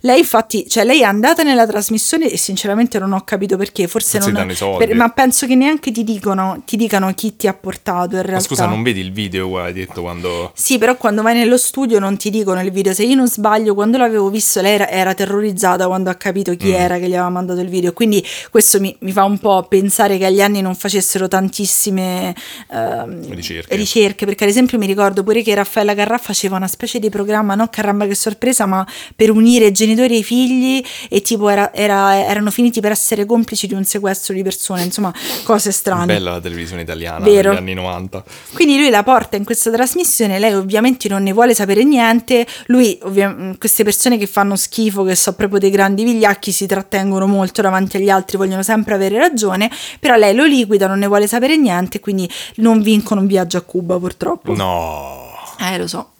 [0.00, 4.18] Lei infatti, cioè lei è andata nella trasmissione e sinceramente non ho capito perché, forse
[4.18, 4.50] non...
[4.54, 4.86] soldi.
[4.86, 8.32] per- ma penso che neanche ti dicono, ti dicano chi ti ha portato in realtà.
[8.32, 10.52] Ma scusa, non vedi il video che hai detto quando...
[10.54, 12.92] Sì, però quando vai nello studio non ti dicono il video.
[12.92, 16.68] Se io non sbaglio, quando l'avevo visto, lei era, era terrorizzata quando ha capito chi
[16.68, 16.74] Mm.
[16.74, 17.92] era che gli aveva mandato il video.
[17.92, 22.34] Quindi questo mi, mi fa un po' pensare che agli anni non facessero tantissime
[22.70, 23.76] ehm, Ricerche.
[23.76, 27.54] ricerche, Perché, ad esempio, mi ricordo pure che Raffaella Carrà faceva una specie di programma,
[27.54, 32.16] no caramba che sorpresa, ma per unire genitori e i figli e tipo era, era,
[32.24, 36.06] erano finiti per essere complici di un sequestro di persone, insomma cose strane.
[36.06, 37.50] Bella la televisione italiana Vero.
[37.50, 38.24] degli anni 90.
[38.52, 42.98] Quindi lui la porta in questa trasmissione, lei ovviamente non ne vuole sapere niente, lui,
[43.02, 47.62] ovvia- queste persone che fanno schifo, che sono proprio dei grandi vigliacchi, si trattengono molto
[47.62, 51.56] davanti agli altri, vogliono sempre avere ragione, però lei lo liquida, non ne vuole sapere
[51.56, 54.54] niente, quindi non vincono un viaggio a Cuba purtroppo.
[54.54, 55.30] No.
[55.58, 56.10] Eh, lo so.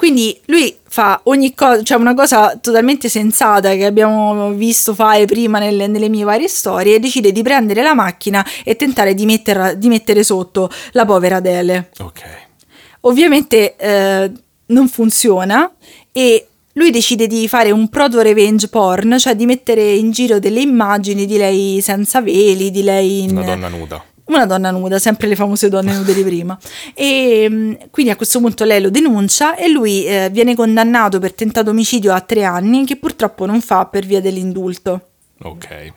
[0.00, 5.58] Quindi lui fa ogni cosa, cioè una cosa totalmente sensata che abbiamo visto fare prima
[5.58, 9.74] nelle, nelle mie varie storie, e decide di prendere la macchina e tentare di, metterla-
[9.74, 11.90] di mettere sotto la povera Adele.
[11.98, 12.22] Ok.
[13.00, 14.32] Ovviamente eh,
[14.68, 15.70] non funziona
[16.12, 20.60] e lui decide di fare un proto revenge porn, cioè di mettere in giro delle
[20.60, 24.02] immagini di lei senza veli, di lei in Una donna nuda.
[24.36, 26.58] Una donna nuda, sempre le famose donne nude di prima.
[26.94, 31.34] E mm, quindi a questo punto lei lo denuncia e lui eh, viene condannato per
[31.34, 35.04] tentato omicidio a tre anni, che purtroppo non fa per via dell'indulto.
[35.42, 35.92] Ok.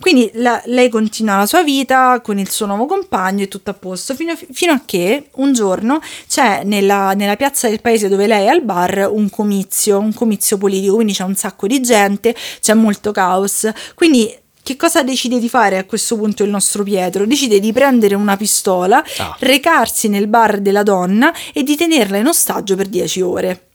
[0.00, 3.74] Quindi la- lei continua la sua vita con il suo nuovo compagno e tutto a
[3.74, 8.26] posto, fino a, fino a che un giorno c'è nella, nella piazza del paese dove
[8.26, 12.34] lei è al bar un comizio, un comizio politico, quindi c'è un sacco di gente,
[12.60, 13.70] c'è molto caos.
[13.94, 14.36] Quindi
[14.68, 17.24] che cosa decide di fare a questo punto il nostro Pietro?
[17.24, 19.34] Decide di prendere una pistola, Ah.
[19.38, 23.68] recarsi nel bar della donna e di tenerla in ostaggio per 10 ore.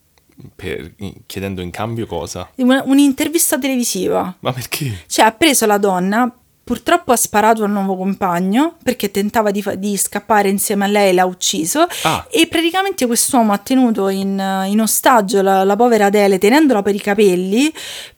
[0.55, 0.93] Per-
[1.25, 2.47] chiedendo in cambio cosa?
[2.57, 4.35] Una- un'intervista televisiva.
[4.41, 5.03] Ma perché?
[5.07, 6.31] Cioè, ha preso la donna,
[6.63, 11.09] purtroppo ha sparato al nuovo compagno perché tentava di, fa- di scappare insieme a lei
[11.09, 11.85] e l'ha ucciso.
[12.03, 12.25] Ah.
[12.29, 17.01] E praticamente quest'uomo ha tenuto in, in ostaggio la, la povera Adele tenendola per i
[17.01, 17.71] capelli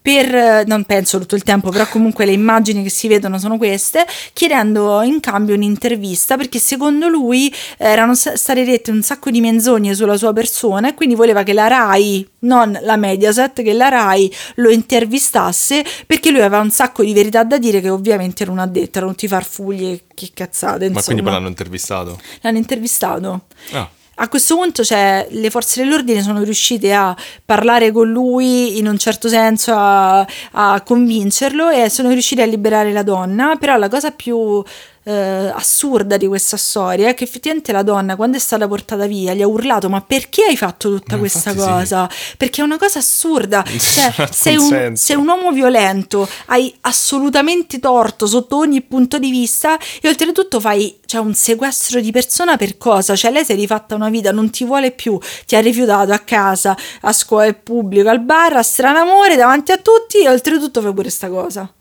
[0.05, 4.05] per, non penso tutto il tempo, però comunque le immagini che si vedono sono queste,
[4.33, 10.15] chiedendo in cambio un'intervista perché secondo lui erano state dette un sacco di menzogne sulla
[10.15, 14.69] sua persona e quindi voleva che la RAI, non la Mediaset, che la RAI lo
[14.69, 18.97] intervistasse perché lui aveva un sacco di verità da dire che ovviamente non ha detto,
[18.97, 21.31] erano tutti farfugli e che cazzate, Ma quindi poi insomma.
[21.31, 22.19] l'hanno intervistato?
[22.41, 23.45] L'hanno intervistato.
[23.71, 23.89] Ah.
[24.17, 28.97] A questo punto cioè, le forze dell'ordine sono riuscite a parlare con lui in un
[28.97, 34.11] certo senso, a, a convincerlo e sono riuscite a liberare la donna, però la cosa
[34.11, 34.63] più
[35.07, 39.35] eh, assurda di questa storia è che effettivamente la donna quando è stata portata via
[39.35, 41.73] gli ha urlato ma perché hai fatto tutta Ma questa infatti sì.
[41.73, 42.09] cosa?
[42.37, 48.25] Perché è una cosa assurda, cioè, sei, un, sei un uomo violento, hai assolutamente torto
[48.25, 53.15] sotto ogni punto di vista e oltretutto fai cioè, un sequestro di persona per cosa?
[53.15, 56.19] Cioè lei si è rifatta una vita, non ti vuole più, ti ha rifiutato a
[56.19, 60.93] casa, a scuola al pubblico, al bar, a stranamore davanti a tutti e oltretutto fai
[60.93, 61.71] pure sta cosa.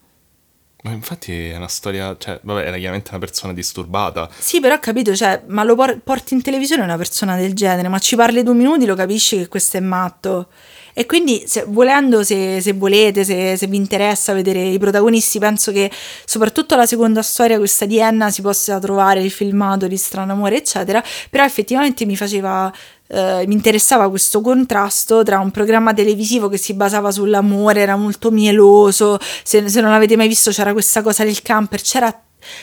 [0.85, 4.29] Ma infatti è una storia, cioè, vabbè, era chiaramente una persona disturbata.
[4.39, 7.89] Sì, però ho capito, cioè, ma lo por- porti in televisione una persona del genere,
[7.89, 10.49] ma ci parli due minuti lo capisci che questo è matto.
[10.95, 15.73] E quindi, se- volendo, se, se volete, se, se vi interessa vedere i protagonisti, penso
[15.73, 15.91] che
[16.25, 20.57] soprattutto la seconda storia, questa di Enna, si possa trovare il filmato di Strano Amore,
[20.59, 21.03] eccetera.
[21.31, 22.73] Però effettivamente mi faceva.
[23.09, 28.31] eh, mi interessava questo contrasto tra un programma televisivo che si basava sull'amore, era molto
[28.31, 29.19] mieloso.
[29.43, 32.23] Se, se non l'avete mai visto, c'era questa cosa del camper, c'era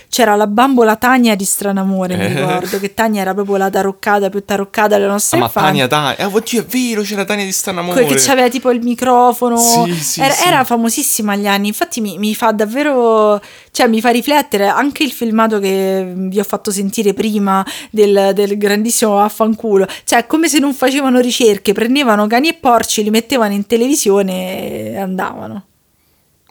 [0.09, 2.27] c'era la bambola Tania di Stranamore, mi Eh.
[2.35, 5.87] ricordo, che Tania era proprio la taroccata più taroccata della Ah, nostra ma infanzia.
[5.87, 6.25] Tania, Tania.
[6.25, 8.05] Ah, oddio, è vero, c'era Tania di Stanamore.
[8.05, 10.47] Que- che aveva tipo il microfono, Sì, sì, era, sì.
[10.47, 13.41] era famosissima agli anni, infatti mi, mi fa davvero,
[13.71, 18.57] cioè mi fa riflettere anche il filmato che vi ho fatto sentire prima del, del
[18.57, 23.53] grandissimo vaffanculo, cioè è come se non facevano ricerche, prendevano cani e porci, li mettevano
[23.53, 25.65] in televisione e andavano.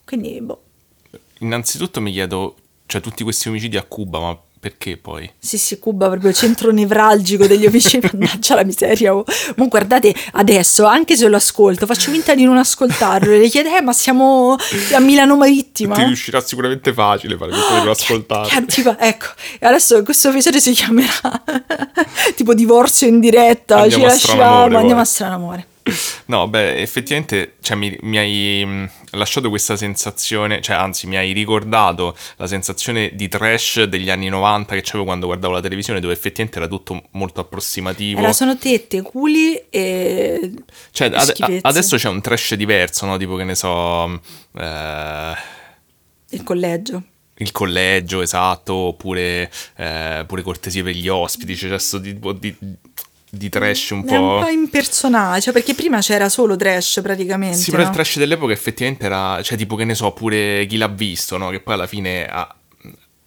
[0.05, 0.62] Quindi, boh.
[1.40, 2.55] Innanzitutto mi chiedo,
[2.90, 5.31] cioè, tutti questi omicidi a Cuba, ma perché poi?
[5.38, 9.14] Sì, sì, Cuba proprio centro nevralgico degli omicidi, mannaggia la miseria.
[9.14, 9.22] oh.
[9.55, 13.68] Ma guardate, adesso, anche se lo ascolto, faccio finta di non ascoltarlo e le chiedo,
[13.76, 14.57] eh, ma siamo
[14.92, 15.94] a Milano Marittima?
[15.94, 18.48] Ti riuscirà sicuramente facile fare questo di non ascoltare.
[18.48, 19.26] Che antipa- ecco,
[19.61, 21.42] e adesso questo episodio si chiamerà
[22.35, 25.00] tipo divorzio in diretta, Andiamo ci lasciamo, andiamo poi.
[25.00, 25.66] a stranamore.
[26.26, 31.33] No, beh, effettivamente cioè, mi, mi hai mh, lasciato questa sensazione, cioè anzi mi hai
[31.33, 36.12] ricordato la sensazione di trash degli anni 90 che avevo quando guardavo la televisione dove
[36.12, 38.20] effettivamente era tutto molto approssimativo.
[38.20, 40.53] Era sono tette, culi e...
[40.90, 41.61] Cioè, schifezze.
[41.62, 43.16] adesso c'è un trash diverso, no?
[43.16, 44.07] Tipo che ne so...
[44.07, 44.20] mh,
[44.59, 45.35] eh,
[46.31, 47.03] Il collegio.
[47.38, 52.55] il collegio, esatto, oppure eh, pure cortesie per gli ospiti, c'è questo tipo di,
[53.31, 54.45] di trash un È un po'...
[54.45, 57.57] po' impersonale, cioè perché prima c'era solo trash praticamente.
[57.57, 57.88] Sì, però no?
[57.88, 61.51] il trash dell'epoca effettivamente era, cioè tipo che ne so, pure chi l'ha visto, no?
[61.51, 62.55] Che poi alla fine ha,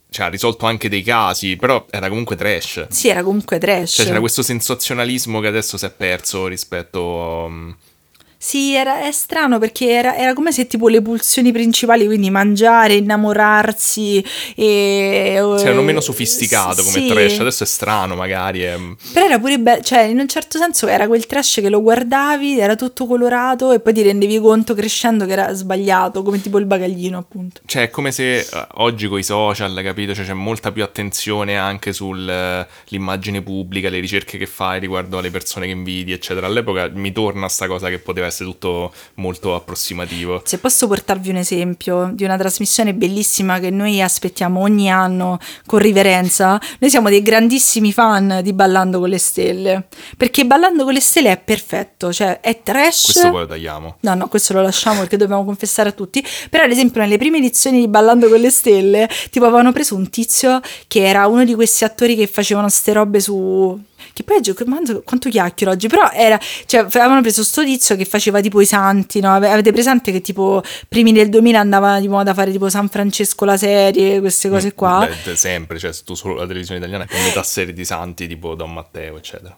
[0.10, 2.88] cioè, ha risolto anche dei casi, però era comunque trash.
[2.90, 3.94] Sì, era comunque trash.
[3.94, 7.02] Cioè c'era questo sensazionalismo che adesso si è perso rispetto...
[7.48, 7.76] um,
[8.46, 12.96] Sì, era, è strano perché era, era come se tipo le pulsioni principali, quindi mangiare,
[12.96, 14.22] innamorarsi
[14.54, 15.56] e...
[15.58, 17.08] Sì, erano meno sofisticato come sì.
[17.08, 18.64] trash, adesso è strano magari.
[18.64, 18.78] È...
[19.14, 22.60] Però era pure bello, cioè in un certo senso era quel trash che lo guardavi,
[22.60, 26.66] era tutto colorato e poi ti rendevi conto crescendo che era sbagliato, come tipo il
[26.66, 27.62] bagaglino appunto.
[27.66, 30.14] Cioè è come se eh, oggi con i social, capito?
[30.14, 35.66] Cioè, c'è molta più attenzione anche sull'immagine pubblica, le ricerche che fai riguardo alle persone
[35.66, 36.46] che invidi, eccetera.
[36.46, 40.42] All'epoca mi torna sta cosa che poteva essere tutto molto approssimativo.
[40.46, 45.80] Se posso portarvi un esempio di una trasmissione bellissima che noi aspettiamo ogni anno con
[45.80, 51.02] riverenza, noi siamo dei grandissimi fan di Ballando con le Stelle, perché Ballando con le
[51.02, 53.12] Stelle è perfetto, cioè è trash.
[53.12, 53.98] Questo poi lo tagliamo.
[54.00, 56.26] No, no, questo lo lasciamo perché dobbiamo confessare a tutti.
[56.50, 60.10] Però, ad esempio, nelle prime edizioni di Ballando con le Stelle, tipo avevano preso un
[60.10, 63.80] tizio che era uno di questi attori che facevano ste robe su
[64.12, 68.42] che poi quanto, quanto chiacchiero oggi, però era, cioè, avevano preso sto tizio che faceva
[68.42, 69.34] tipo i santi, no?
[69.34, 73.46] Avete presente che tipo primi del 2000 andava di moda a fare tipo San Francesco
[73.46, 75.08] la serie, queste cose qua?
[75.24, 78.74] Beh, sempre, cioè tu solo la televisione italiana con metà serie di santi tipo Don
[78.74, 79.58] Matteo, eccetera.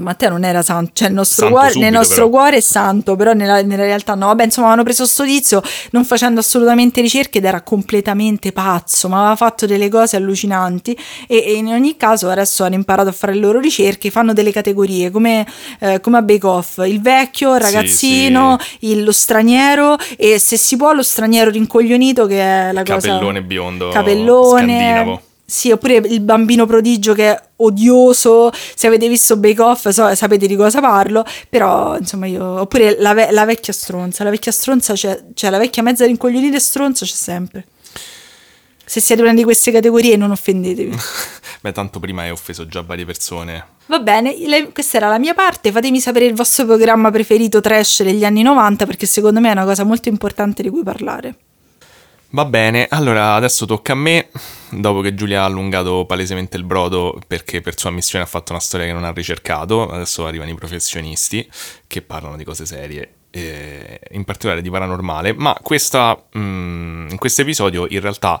[0.00, 2.28] Matteo non era santo, cioè il nostro, Santo cuore, nel nostro però.
[2.28, 4.26] cuore è santo, però nella, nella realtà no.
[4.26, 9.18] Vabbè, insomma, avevano preso sto tizio non facendo assolutamente ricerche ed era completamente pazzo, ma
[9.20, 10.96] aveva fatto delle cose allucinanti
[11.26, 14.52] e, e in ogni caso adesso hanno imparato a fare le loro ricerche, fanno delle
[14.52, 15.46] categorie come,
[15.80, 20.56] eh, come a Bake Off, il vecchio, il Sì, ragazzino, il- lo straniero e se
[20.56, 23.08] si può lo straniero rincoglionito che è la cosa...
[23.08, 24.56] Capellone biondo Capellone.
[24.64, 25.22] scandinavo.
[25.50, 28.52] Sì, oppure il bambino prodigio che è odioso.
[28.52, 31.24] Se avete visto Bake Off so- sapete di cosa parlo.
[31.48, 32.44] Però, insomma, io.
[32.60, 34.24] Oppure la, ve- la vecchia stronza.
[34.24, 37.64] La vecchia stronza c'è, cioè la vecchia mezza rincoglionita e stronza c'è sempre.
[38.84, 40.94] Se siete una di queste categorie, non offendetevi.
[41.62, 43.64] Beh, tanto prima hai offeso già varie persone.
[43.86, 45.72] Va bene, le- questa era la mia parte.
[45.72, 49.64] Fatemi sapere il vostro programma preferito trash degli anni 90 perché secondo me è una
[49.64, 51.34] cosa molto importante di cui parlare.
[52.30, 54.28] Va bene, allora adesso tocca a me,
[54.70, 58.60] dopo che Giulia ha allungato palesemente il brodo perché per sua missione ha fatto una
[58.60, 61.48] storia che non ha ricercato, adesso arrivano i professionisti
[61.86, 67.40] che parlano di cose serie, eh, in particolare di paranormale, ma questa, mm, in questo
[67.40, 68.38] episodio in realtà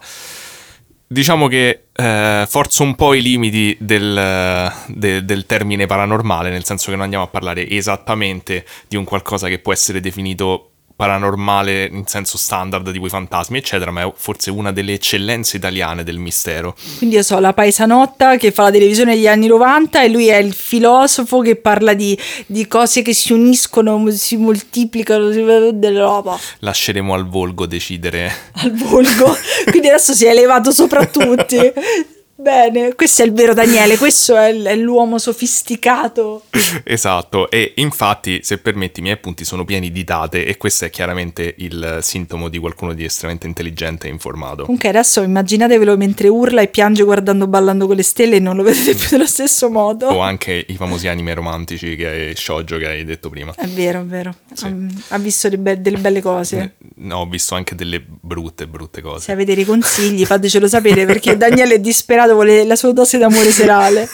[1.06, 6.90] diciamo che eh, forzo un po' i limiti del, de- del termine paranormale, nel senso
[6.90, 12.06] che non andiamo a parlare esattamente di un qualcosa che può essere definito paranormale in
[12.06, 16.74] senso standard tipo i fantasmi eccetera ma è forse una delle eccellenze italiane del mistero
[16.96, 20.38] Quindi io so la paesanotta che fa la televisione negli anni 90 e lui è
[20.38, 26.36] il filosofo che parla di, di cose che si uniscono, si moltiplicano, si della roba
[26.58, 29.36] lasceremo al volgo decidere al volgo.
[29.70, 31.58] Quindi adesso si è elevato sopra tutti.
[32.40, 36.44] Bene, questo è il vero Daniele, questo è, l- è l'uomo sofisticato.
[36.84, 40.90] esatto e infatti se permetti i miei appunti sono pieni di date e questo è
[40.90, 46.60] chiaramente il sintomo di qualcuno di estremamente intelligente e informato Comunque adesso immaginatevelo mentre urla
[46.62, 50.06] e piange guardando Ballando con le stelle e non lo vedete più dello stesso modo.
[50.06, 54.00] o anche i famosi anime romantici che hai, shoujo che hai detto prima È vero,
[54.00, 54.32] è vero.
[54.52, 54.64] Sì.
[54.66, 54.74] Ha,
[55.08, 56.58] ha visto delle, be- delle belle cose.
[56.78, 61.04] Eh, no, ho visto anche delle brutte brutte cose Se avete dei consigli fatecelo sapere
[61.04, 64.08] perché Daniele è disperato, vuole la sua dose d'amore serale.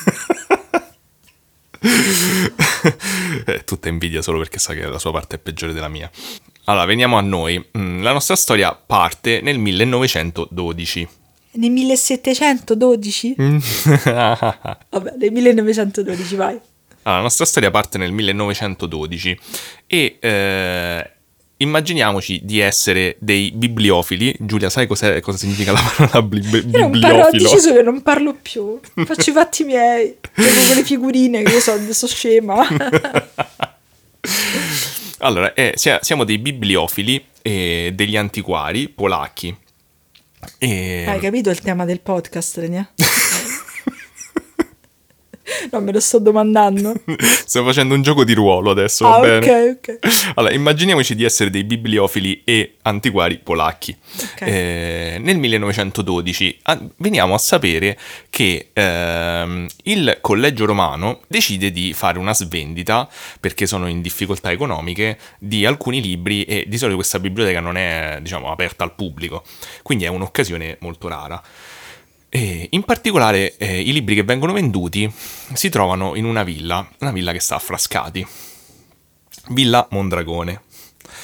[3.45, 6.11] È tutta invidia solo perché sa che la sua parte è peggiore della mia.
[6.65, 7.63] Allora, veniamo a noi.
[7.77, 11.09] Mm, La nostra storia parte nel 1912.
[11.53, 13.35] Nel 1712?
[13.39, 16.59] Vabbè, nel 1912, vai.
[17.03, 19.39] Allora, la nostra storia parte nel 1912
[19.87, 21.11] e eh,
[21.59, 24.35] immaginiamoci di essere dei bibliofili.
[24.41, 26.41] Giulia, sai cos'è- cosa significa la parola bli-
[26.73, 27.31] Io non parlo, ho bibliofilo?
[27.51, 28.81] deciso che non parlo più.
[29.05, 30.17] Faccio i fatti miei.
[30.35, 32.67] Gioco con le figurine che io so, so scema.
[35.19, 39.57] Allora, eh, sia- siamo dei bibliofili e degli antiquari polacchi.
[40.59, 41.05] E...
[41.09, 42.87] Hai capito il tema del podcast, Renia?
[45.71, 46.95] No, me lo sto domandando.
[47.47, 49.37] Stiamo facendo un gioco di ruolo adesso, va Ah, bene?
[49.73, 49.99] ok, ok.
[50.37, 53.97] Allora, immaginiamoci di essere dei bibliofili e antiquari polacchi.
[54.35, 54.41] Ok.
[54.43, 57.99] Eh, nel 1912 ah, veniamo a sapere
[58.31, 63.09] che ehm, il collegio romano decide di fare una svendita
[63.41, 68.19] perché sono in difficoltà economiche di alcuni libri e di solito questa biblioteca non è
[68.21, 69.43] diciamo aperta al pubblico,
[69.83, 71.43] quindi è un'occasione molto rara.
[72.37, 75.09] E in particolare eh, i libri che vengono venduti
[75.53, 78.27] si trovano in una villa, una villa che sta a Frascati,
[79.51, 80.63] Villa Mondragone.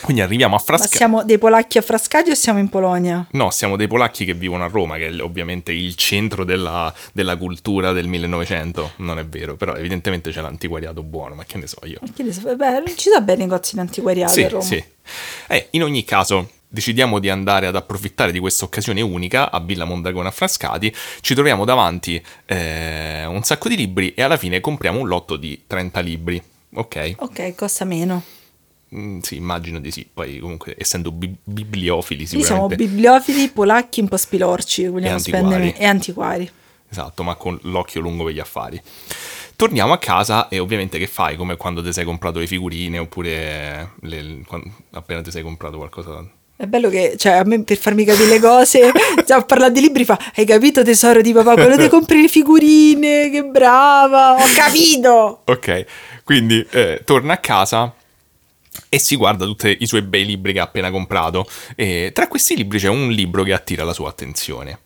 [0.03, 0.97] Quindi arriviamo a Ma Frascati.
[0.97, 3.27] siamo dei polacchi a Frascati o siamo in Polonia?
[3.33, 7.37] No, siamo dei polacchi che vivono a Roma, che è ovviamente il centro della, della
[7.37, 8.93] cultura del 1900.
[8.99, 11.99] Non è vero, però evidentemente c'è l'antiquariato buono, ma che ne so io.
[12.15, 14.63] Che ne so, beh, ci sono bene i negozi di antiquariati Sì, a Roma.
[14.63, 14.85] sì.
[15.49, 19.85] Eh, in ogni caso, decidiamo di andare ad approfittare di questa occasione unica a Villa
[19.85, 20.95] Mondragone a Frascati.
[21.21, 25.65] Ci troviamo davanti eh, un sacco di libri e alla fine compriamo un lotto di
[25.67, 26.43] 30 libri.
[26.75, 27.15] Ok?
[27.19, 28.23] Ok, costa meno.
[28.95, 30.09] Mm, sì, immagino di sì.
[30.13, 32.77] Poi, comunque, essendo bi- bibliofili, Noi siamo sicuramente.
[32.77, 35.47] bibliofili, polacchi un po' spilorci, vogliamo antiquari.
[35.47, 36.51] spendere e antiquari.
[36.89, 38.81] Esatto, ma con l'occhio lungo per gli affari.
[39.55, 41.37] Torniamo a casa e ovviamente che fai?
[41.37, 46.29] Come quando ti sei comprato le figurine oppure le- quando- appena ti sei comprato qualcosa.
[46.61, 48.93] È bello che, cioè, a me per farmi capire le cose,
[49.27, 52.29] cioè, a parlare di libri fa, hai capito tesoro di papà, quello ti compri le
[52.29, 55.41] figurine, che brava, ho capito!
[55.47, 55.87] Ok,
[56.23, 57.95] quindi eh, torna a casa
[58.91, 61.49] e si guarda tutti i suoi bei libri che ha appena comprato.
[61.75, 64.81] E tra questi libri c'è un libro che attira la sua attenzione.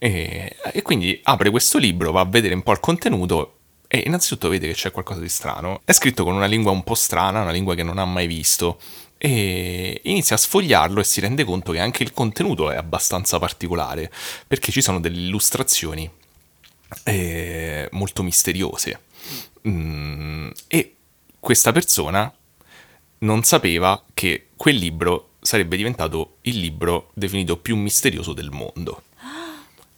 [0.00, 4.48] E, e quindi apre questo libro, va a vedere un po' il contenuto e innanzitutto
[4.48, 5.80] vede che c'è qualcosa di strano.
[5.84, 8.78] È scritto con una lingua un po' strana, una lingua che non ha mai visto.
[9.22, 14.10] E inizia a sfogliarlo e si rende conto che anche il contenuto è abbastanza particolare,
[14.46, 16.10] perché ci sono delle illustrazioni
[17.04, 19.00] eh, molto misteriose.
[19.68, 20.94] Mm, e
[21.38, 22.32] questa persona
[23.18, 29.02] non sapeva che quel libro sarebbe diventato il libro definito più misterioso del mondo,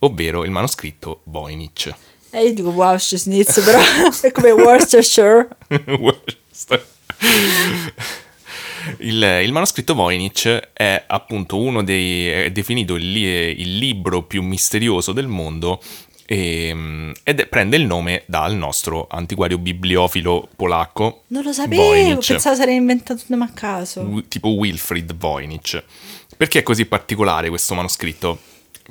[0.00, 1.94] ovvero il manoscritto Voynich.
[2.30, 3.78] E io dico wow, Schnitz, però
[4.20, 5.48] è come Worcestershire.
[8.98, 12.28] Il, il manoscritto Voynich è appunto uno dei.
[12.28, 15.80] è definito il, il libro più misterioso del mondo
[16.26, 21.24] e- ed è- prende il nome dal nostro antiquario bibliofilo polacco.
[21.28, 22.26] Non lo sapevo, Voynich.
[22.26, 24.22] pensavo sarei inventato tutto a caso.
[24.28, 25.82] Tipo Wilfried Voynich.
[26.36, 28.38] Perché è così particolare questo manoscritto?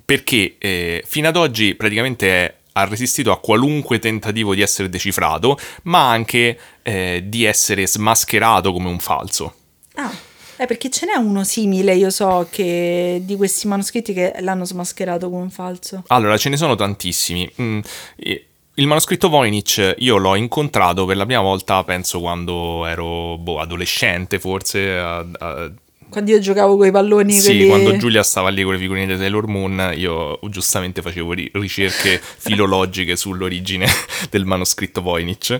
[0.05, 6.09] Perché eh, fino ad oggi praticamente ha resistito a qualunque tentativo di essere decifrato, ma
[6.09, 9.55] anche eh, di essere smascherato come un falso.
[9.95, 10.11] Ah,
[10.57, 15.29] eh, perché ce n'è uno simile, io so, che di questi manoscritti che l'hanno smascherato
[15.29, 16.03] come un falso.
[16.07, 17.49] Allora, ce ne sono tantissimi.
[17.61, 17.79] Mm,
[18.17, 23.59] e- il manoscritto Voynich io l'ho incontrato per la prima volta, penso, quando ero boh,
[23.59, 24.89] adolescente, forse.
[24.97, 25.71] a- a-
[26.09, 27.67] Quando io giocavo con i palloni, sì, quelli...
[27.67, 32.19] quando Giulia stava lì con le figurine di Sailor Moon, io giustamente facevo ri- ricerche
[32.37, 33.87] filologiche sull'origine
[34.29, 35.59] del manoscritto Voynich.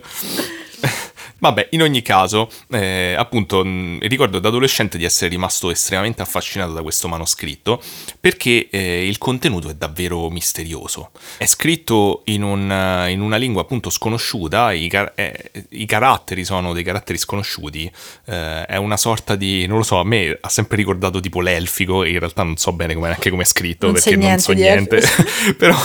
[1.41, 6.71] Vabbè, in ogni caso, eh, appunto, mh, ricordo da adolescente di essere rimasto estremamente affascinato
[6.71, 7.82] da questo manoscritto
[8.19, 11.10] perché eh, il contenuto è davvero misterioso.
[11.38, 16.45] È scritto in, un, eh, in una lingua appunto sconosciuta, i, car- eh, i caratteri
[16.45, 17.91] sono dei caratteri sconosciuti,
[18.25, 22.04] eh, è una sorta di, non lo so, a me ha sempre ricordato tipo l'elfico,
[22.04, 24.51] e in realtà non so bene come, neanche come è scritto Non perché non so
[24.51, 25.01] niente,
[25.58, 25.75] però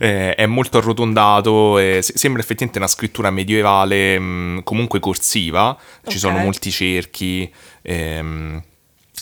[0.00, 6.18] eh, è molto arrotondato, se- sembra effettivamente una scrittura medievale mh, comunque corsiva, ci Ok.
[6.18, 8.62] sono molti cerchi, ehm,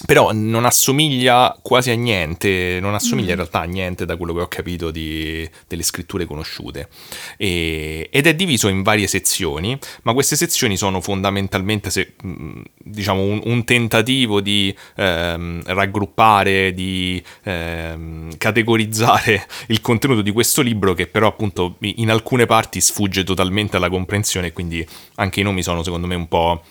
[0.05, 3.31] però non assomiglia quasi a niente, non assomiglia Mm.
[3.31, 6.89] in realtà a niente da quello che ho capito di- delle scritture conosciute.
[7.37, 13.23] E- ed è diviso in varie sezioni, ma queste sezioni sono fondamentalmente, se- mh, diciamo,
[13.23, 21.07] un, un tentativo di ehm, raggruppare, di ehm, categorizzare il contenuto di questo libro che
[21.07, 26.07] però appunto in alcune parti sfugge totalmente alla comprensione, quindi anche i nomi sono secondo
[26.07, 26.63] me un po'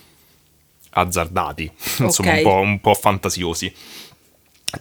[0.96, 2.38] azzardati, insomma Ok.
[2.38, 3.74] un, po', un po' fantasiosi.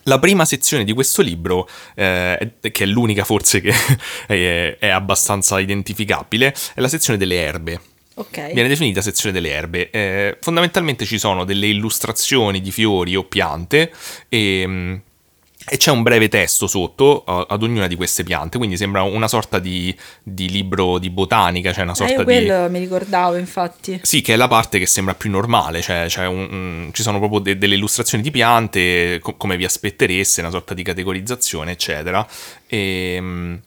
[0.05, 3.73] La prima sezione di questo libro, eh, che è l'unica forse che
[4.27, 7.81] è, è abbastanza identificabile, è la sezione delle erbe.
[8.15, 8.53] Ok.
[8.53, 9.91] Viene definita sezione delle erbe.
[9.91, 13.93] Eh, fondamentalmente ci sono delle illustrazioni di fiori o piante
[14.29, 14.95] e, mm,
[15.67, 19.59] e c'è un breve testo sotto ad ognuna di queste piante, quindi sembra una sorta
[19.59, 22.25] di, di libro di botanica, cioè una Eh, sorta di...
[22.25, 23.99] quello mi ricordavo, infatti.
[24.03, 27.19] Sì, che è la parte che sembra più normale, cioè, cioè un- un- ci sono
[27.19, 32.27] proprio de- delle illustrazioni di piante, co- come vi aspettereste, una sorta di categorizzazione, eccetera.
[32.67, 33.61] Ehm,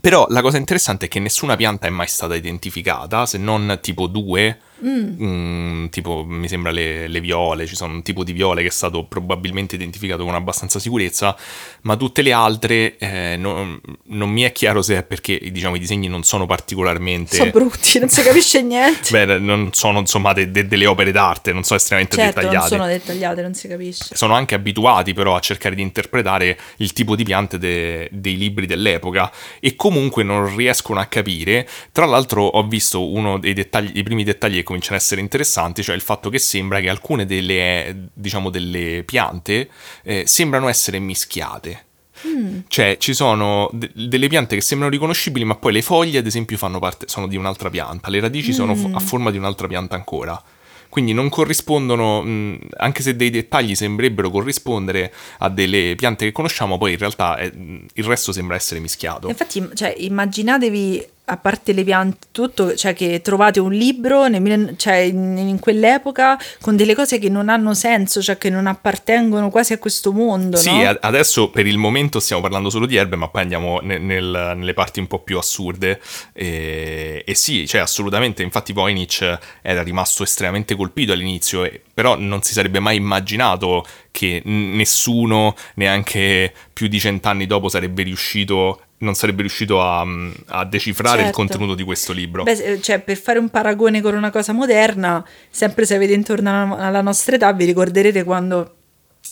[0.00, 4.06] Però la cosa interessante è che nessuna pianta è mai stata identificata, se non tipo
[4.06, 8.68] due, mm, tipo mi sembra le, le viole, ci sono un tipo di viole che
[8.68, 11.36] è stato probabilmente identificato con abbastanza sicurezza,
[11.82, 15.78] ma tutte le altre eh, non, non mi è chiaro se è perché diciamo, i
[15.78, 17.36] disegni non sono particolarmente...
[17.36, 19.10] Sono brutti, non si capisce niente.
[19.26, 22.74] Beh, non sono insomma de- de- delle opere d'arte, non sono estremamente certo, non dettagliate.
[22.74, 24.14] sono dettagliate, non si capisce.
[24.14, 28.66] Sono anche abituati però a cercare di interpretare il tipo di piante de- dei libri
[28.66, 31.68] dell'epoca e comunque non riescono a capire.
[31.92, 35.82] Tra l'altro ho visto uno dei dettagli, i primi dettagli che cominciano a essere interessanti,
[35.82, 39.70] cioè il fatto che sembra che alcune delle, diciamo, delle piante
[40.02, 41.86] eh, sembrano essere mischiate.
[42.26, 42.60] Mm.
[42.68, 46.56] Cioè, ci sono de- delle piante che sembrano riconoscibili, ma poi le foglie, ad esempio,
[46.58, 48.54] fanno parte, sono di un'altra pianta, le radici mm.
[48.54, 50.40] sono f- a forma di un'altra pianta ancora
[50.88, 56.78] quindi non corrispondono, mh, anche se dei dettagli sembrerebbero corrispondere a delle piante che conosciamo,
[56.78, 59.28] poi in realtà è, il resto sembra essere mischiato.
[59.28, 64.94] Infatti, cioè, immaginatevi a parte le piante, tutto, cioè che trovate un libro nel, cioè
[64.94, 69.74] in, in, quell'epoca con delle cose che non hanno senso, cioè che non appartengono quasi
[69.74, 70.56] a questo mondo.
[70.56, 70.96] Sì, no?
[71.00, 74.72] adesso per il momento stiamo parlando solo di erbe, ma poi andiamo nel, nel, nelle
[74.72, 76.00] parti un po' più assurde.
[76.32, 82.54] E, e sì, cioè assolutamente, infatti Voynich era rimasto estremamente colpito all'inizio, però non si
[82.54, 89.82] sarebbe mai immaginato che nessuno, neanche più di cent'anni dopo, sarebbe riuscito non sarebbe riuscito
[89.82, 90.04] a,
[90.46, 91.28] a decifrare certo.
[91.28, 92.42] il contenuto di questo libro.
[92.42, 97.02] Beh, cioè, per fare un paragone con una cosa moderna, sempre se avete intorno alla
[97.02, 98.77] nostra età, vi ricorderete quando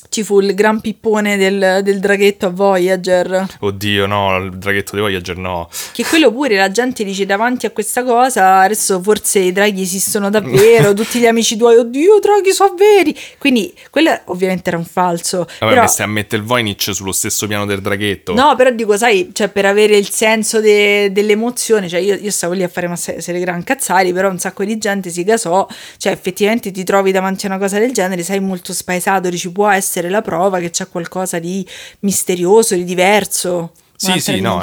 [0.08, 3.46] ci fu il gran pippone del, del, draghetto a Voyager.
[3.60, 5.68] Oddio, no, il draghetto di Voyager no.
[5.92, 10.30] Che quello pure la gente dice davanti a questa cosa, adesso forse i draghi esistono
[10.30, 13.16] davvero, tutti gli amici tuoi, oddio, i draghi sono veri.
[13.38, 15.46] Quindi quello ovviamente era un falso.
[15.60, 15.86] Vabbè, però...
[15.86, 18.34] stai a mettere il Voynich sullo stesso piano del draghetto.
[18.34, 22.52] No, però dico, sai, cioè per avere il senso de- dell'emozione, cioè io, io, stavo
[22.52, 25.24] lì a fare ma se, se le gran cazzari, però un sacco di gente si
[25.24, 25.66] gasò,
[25.96, 29.68] cioè effettivamente ti trovi davanti a una cosa del genere, sei molto spaesato, dici può
[29.68, 31.64] essere essere la prova che c'è qualcosa di
[32.00, 33.70] misterioso, di diverso.
[33.96, 34.62] Sì, sì, no.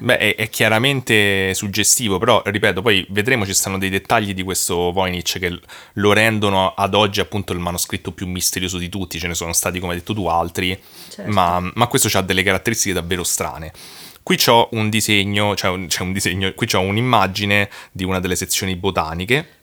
[0.00, 4.90] Beh, è, è, chiaramente suggestivo, però ripeto, poi vedremo ci stanno dei dettagli di questo
[4.90, 5.60] Voynich che
[5.92, 9.78] lo rendono ad oggi appunto il manoscritto più misterioso di tutti, ce ne sono stati
[9.78, 10.76] come hai detto tu altri,
[11.08, 11.30] certo.
[11.30, 13.72] ma, ma questo ha delle caratteristiche davvero strane.
[14.20, 18.34] Qui c'ho un disegno, cioè un, c'è un disegno, qui c'ho un'immagine di una delle
[18.34, 19.55] sezioni botaniche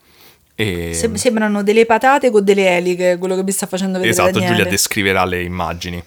[0.55, 0.93] e...
[0.93, 4.55] Sem- sembrano delle patate con delle eliche, quello che mi sta facendo vedere Esatto, Daniele.
[4.55, 6.03] Giulia descriverà le immagini.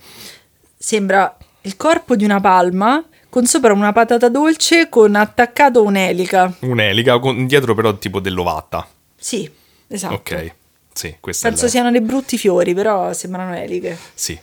[0.79, 6.57] Sembra il corpo di una palma con sopra una patata dolce con attaccato un'elica.
[6.61, 8.89] Un'elica, con dietro però tipo dell'ovata.
[9.17, 9.51] Sì,
[9.89, 10.15] esatto.
[10.15, 10.53] Ok,
[10.93, 13.99] sì, questa Penso siano dei brutti fiori, però sembrano eliche.
[14.15, 14.39] Sì.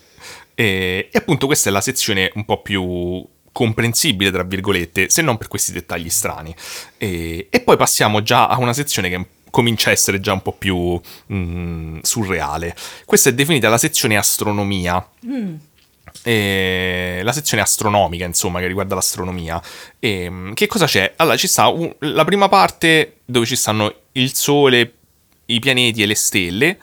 [0.54, 5.38] E, e appunto questa è la sezione un po' più comprensibile, tra virgolette, se non
[5.38, 6.54] per questi dettagli strani.
[6.98, 10.42] E, e poi passiamo già a una sezione che è comincia a essere già un
[10.42, 11.00] po' più
[11.32, 12.76] mm, surreale.
[13.06, 15.08] Questa è definita la sezione astronomia.
[15.28, 15.54] Mm.
[16.24, 19.62] E la sezione astronomica, insomma, che riguarda l'astronomia.
[20.00, 21.14] E, mm, che cosa c'è?
[21.18, 24.94] Allora, ci sta un, la prima parte dove ci stanno il Sole,
[25.46, 26.80] i pianeti e le stelle,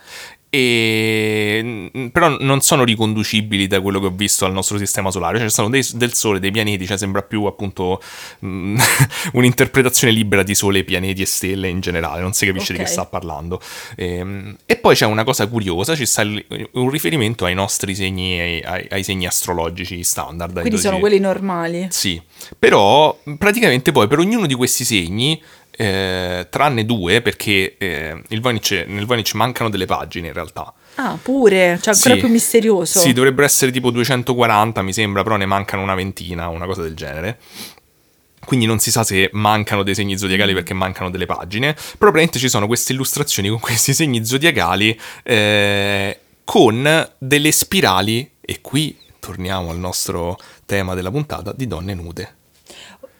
[0.51, 1.61] e,
[1.97, 5.47] mm, però non sono riconducibili da quello che ho visto al nostro sistema solare, cioè
[5.47, 8.03] ci sono dei, del Sole, dei pianeti, cioè sembra più appunto
[8.41, 8.77] mh,
[9.35, 12.79] un'interpretazione libera di Sole, pianeti e stelle in generale, non si capisce okay.
[12.79, 13.61] di che sta parlando.
[13.95, 18.41] E, ehm, e, poi c'è una cosa curiosa, ci sta un riferimento ai nostri segni,
[18.41, 20.61] ai, ai, ai segni astrologici standard.
[20.61, 21.87] Quindi sono quelli normali?
[21.91, 22.21] Sì,
[22.59, 25.41] però praticamente poi per ognuno di questi segni
[25.81, 30.75] eh, tranne due perché eh, Voynich, nel Voynich mancano delle pagine in realtà.
[30.97, 32.21] Ah, pure, cioè ancora sì.
[32.21, 32.99] più misterioso.
[32.99, 36.95] Sì, dovrebbero essere tipo 240 mi sembra, però ne mancano una ventina, una cosa del
[36.95, 37.39] genere.
[38.45, 41.73] Quindi non si sa se mancano dei segni zodiacali perché mancano delle pagine.
[41.73, 48.61] Però praticamente ci sono queste illustrazioni con questi segni zodiacali eh, con delle spirali, e
[48.61, 52.35] qui torniamo al nostro tema della puntata, di donne nude.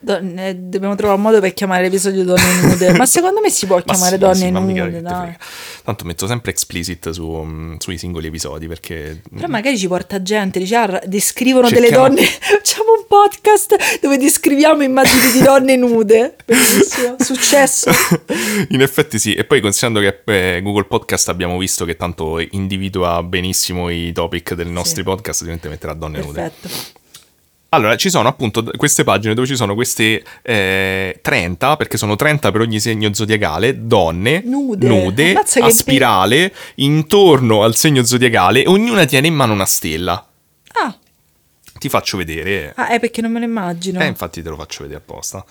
[0.03, 2.93] Donne, dobbiamo trovare un modo per chiamare l'episodio donne nude.
[2.97, 5.03] Ma secondo me si può chiamare sì, donne sì, nude.
[5.03, 5.37] Dai.
[5.85, 9.21] Tanto metto sempre explicit su, um, sui singoli episodi perché.
[9.31, 12.09] Però magari ci porta gente, dice, ah, descrivono Cerchiamo...
[12.09, 12.25] delle donne.
[12.41, 16.37] Facciamo un podcast dove descriviamo immagini di donne nude.
[16.47, 17.17] Bellissimo.
[17.19, 17.91] Successo.
[18.71, 19.35] In effetti sì.
[19.35, 24.55] E poi considerando che eh, Google Podcast abbiamo visto che tanto individua benissimo i topic
[24.55, 25.03] dei nostri sì.
[25.03, 26.69] podcast, ovviamente metterà donne Perfetto.
[26.69, 26.99] nude.
[27.73, 32.51] Allora, ci sono appunto queste pagine dove ci sono queste eh, 30, perché sono 30
[32.51, 38.69] per ogni segno zodiacale, donne nude, nude a spirale, pe- intorno al segno zodiacale, e
[38.69, 40.27] ognuna tiene in mano una stella.
[40.73, 40.97] Ah.
[41.79, 42.73] Ti faccio vedere.
[42.75, 44.01] Ah, è perché non me lo immagino.
[44.01, 45.45] Eh, infatti te lo faccio vedere apposta.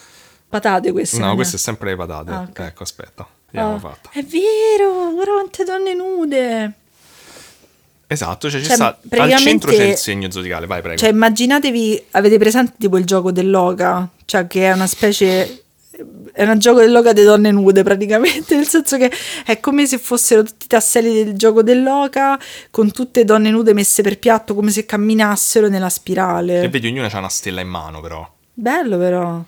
[0.50, 1.20] Patate queste?
[1.20, 2.32] No, queste è sempre le patate.
[2.32, 2.68] Ah, okay.
[2.68, 3.26] Ecco, aspetta.
[3.56, 3.80] Oh.
[3.80, 4.10] fatta.
[4.12, 6.74] È vero, ora quante donne nude.
[8.12, 10.98] Esatto, cioè, cioè sta, al centro c'è il segno zodiacale, vai prego.
[10.98, 15.66] Cioè immaginatevi, avete presente tipo il gioco dell'oca, cioè che è una specie,
[16.32, 19.12] è un gioco dell'oca di donne nude praticamente, nel senso che
[19.46, 22.40] è come se fossero tutti i tasselli del gioco dell'oca
[22.72, 26.64] con tutte donne nude messe per piatto come se camminassero nella spirale.
[26.64, 28.28] E vedi, ognuna ha una stella in mano però.
[28.56, 29.44] Bello però.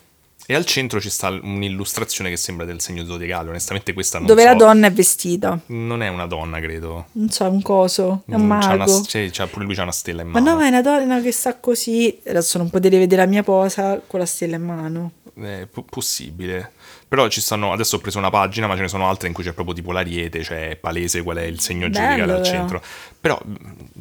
[0.51, 3.49] E al centro ci sta un'illustrazione che sembra del segno zodiacale.
[3.49, 4.47] Onestamente questa non Dove so.
[4.47, 5.59] la donna è vestita.
[5.67, 7.05] Non è una donna, credo.
[7.13, 9.01] Non so, è un coso, è un Mm, c'ha una- mago.
[9.01, 10.51] c'è- c'ha- pure lui c'ha una stella in Ma mano.
[10.51, 12.19] no, ma è una donna che sta così.
[12.27, 15.11] Adesso non potete vedere la mia posa con la stella in mano.
[15.33, 16.73] È po- possibile.
[17.11, 17.73] Però ci stanno.
[17.73, 19.91] Adesso ho preso una pagina, ma ce ne sono altre in cui c'è proprio tipo
[19.91, 22.81] l'ariete, cioè palese qual è il segno zodiacale al centro.
[23.19, 23.55] Però mm,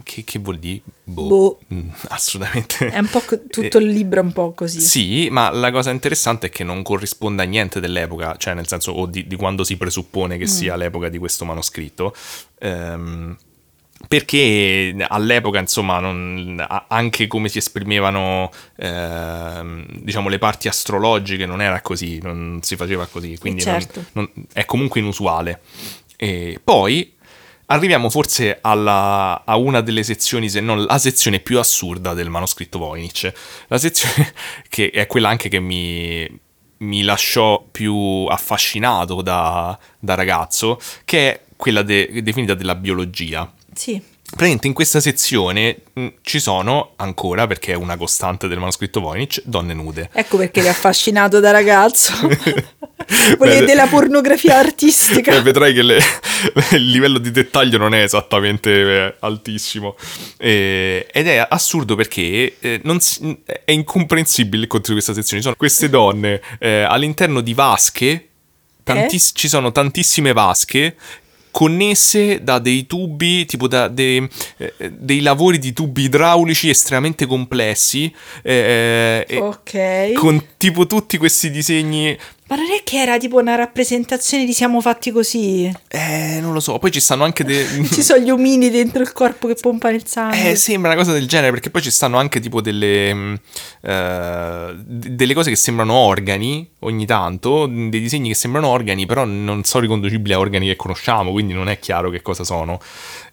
[0.04, 0.80] che, che vuol dire?
[1.02, 1.26] Boh.
[1.26, 1.58] Boh.
[1.74, 2.88] Mm, assolutamente.
[2.88, 4.80] È un po' co- tutto il libro è un po' così.
[4.80, 8.92] Sì, ma la cosa interessante è che non corrisponde a niente dell'epoca, cioè nel senso
[8.92, 10.38] o di, di quando si presuppone Mm.
[10.38, 12.14] che sia l'epoca di questo manoscritto.
[12.60, 13.36] Ehm,
[14.10, 21.80] perché all'epoca, insomma, non- anche come si esprimevano, ehm, diciamo, le parti astrologiche non era
[21.80, 24.04] così, non si faceva così, quindi non- certo.
[24.14, 25.60] non- è comunque inusuale.
[26.16, 27.14] E poi
[27.66, 32.80] arriviamo forse alla- a una delle sezioni, se non la sezione più assurda del manoscritto
[32.80, 33.32] Voynich,
[33.68, 34.32] la sezione
[34.68, 36.28] che è quella anche che mi,
[36.78, 43.48] mi lasciò più affascinato da, da ragazzo, che è quella de- definita della biologia.
[43.80, 43.98] Sì.
[44.24, 49.40] Praticamente in questa sezione mh, ci sono ancora, perché è una costante del manoscritto Voynich,
[49.46, 50.10] donne nude.
[50.12, 52.12] Ecco perché l'è affascinato da ragazzo.
[53.38, 55.32] Volete la pornografia artistica?
[55.32, 55.98] Beh, vedrai che le-
[56.72, 59.96] il livello di dettaglio non è esattamente eh, altissimo.
[60.36, 65.38] Eh, ed è assurdo perché eh, non si- è incomprensibile il contenuto di questa sezione.
[65.40, 68.28] Ci sono queste donne eh, all'interno di vasche,
[68.84, 70.96] tantiss- ci sono tantissime vasche
[71.50, 74.26] connesse da dei tubi, tipo da dei,
[74.56, 80.12] eh, dei lavori di tubi idraulici estremamente complessi, eh, e- ok.
[80.14, 82.16] con tipo tutti questi disegni
[82.48, 85.72] Ma non è che era tipo una rappresentazione di siamo fatti così?
[85.88, 86.78] Eh, non lo so.
[86.78, 87.64] Poi ci stanno anche dei.
[87.86, 90.50] Ci sono gli omini dentro il corpo che pompano il sangue.
[90.50, 93.40] Eh, sembra una cosa del genere, perché poi ci stanno anche tipo delle.
[93.82, 99.24] eh, d- delle cose che sembrano organi ogni tanto, dei disegni che sembrano organi, però
[99.24, 102.80] non sono riconducibili a organi che conosciamo, quindi non è chiaro che cosa sono.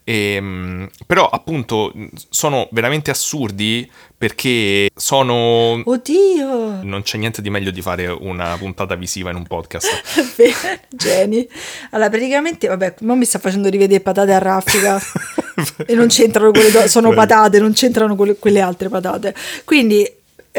[0.10, 1.92] Ehm, però appunto
[2.30, 5.82] sono veramente assurdi perché sono.
[5.84, 6.82] Oddio!
[6.82, 9.88] Non c'è niente di meglio di fare una puntata visiva in un podcast.
[10.36, 11.48] Beh, Geni.
[11.92, 14.98] Allora, praticamente, vabbè, mo mi sta facendo rivedere patate a raffica
[15.86, 19.36] e non c'entrano quelle, do- sono patate, non c'entrano quelle, quelle altre patate.
[19.66, 20.10] Quindi,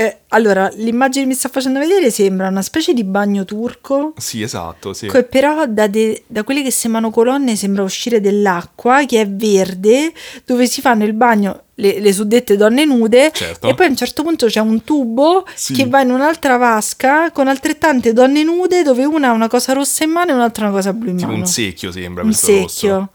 [0.00, 4.42] eh, allora, l'immagine che mi sta facendo vedere sembra una specie di bagno turco, Sì,
[4.42, 5.08] esatto, sì.
[5.08, 10.12] che però da, de- da quelle che sembrano colonne sembra uscire dell'acqua, che è verde,
[10.44, 13.68] dove si fanno il bagno le, le suddette donne nude Certo.
[13.68, 15.72] e poi a un certo punto c'è un tubo Sì.
[15.74, 20.02] che va in un'altra vasca con altrettante donne nude dove una ha una cosa rossa
[20.04, 21.40] in mano e un'altra una cosa blu in Tipo mano.
[21.42, 22.68] un secchio sembra Un questo rosso.
[22.68, 23.10] secchio.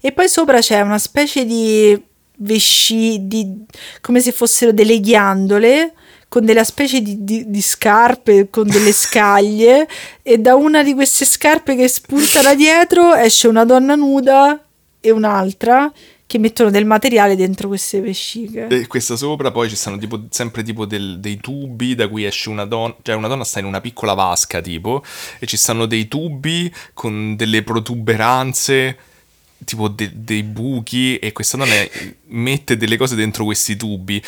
[0.00, 2.00] E poi sopra c'è una specie di
[2.36, 3.64] vesci, di,
[4.00, 5.92] come se fossero delle ghiandole
[6.34, 9.86] con della specie di, di- di scarpe con delle scaglie
[10.20, 14.60] e da una di queste scarpe che spunta da dietro esce una donna nuda
[15.00, 15.92] e un'altra
[16.26, 18.66] che mettono del materiale dentro queste vesciche.
[18.66, 22.48] E questa sopra poi ci stanno tipo, sempre tipo del- dei tubi da cui esce
[22.48, 25.04] una donna, cioè una donna sta in una piccola vasca tipo
[25.38, 28.96] e ci stanno dei tubi con delle protuberanze
[29.64, 31.74] tipo de- dei buchi e questa donna
[32.28, 34.20] mette delle cose dentro questi tubi.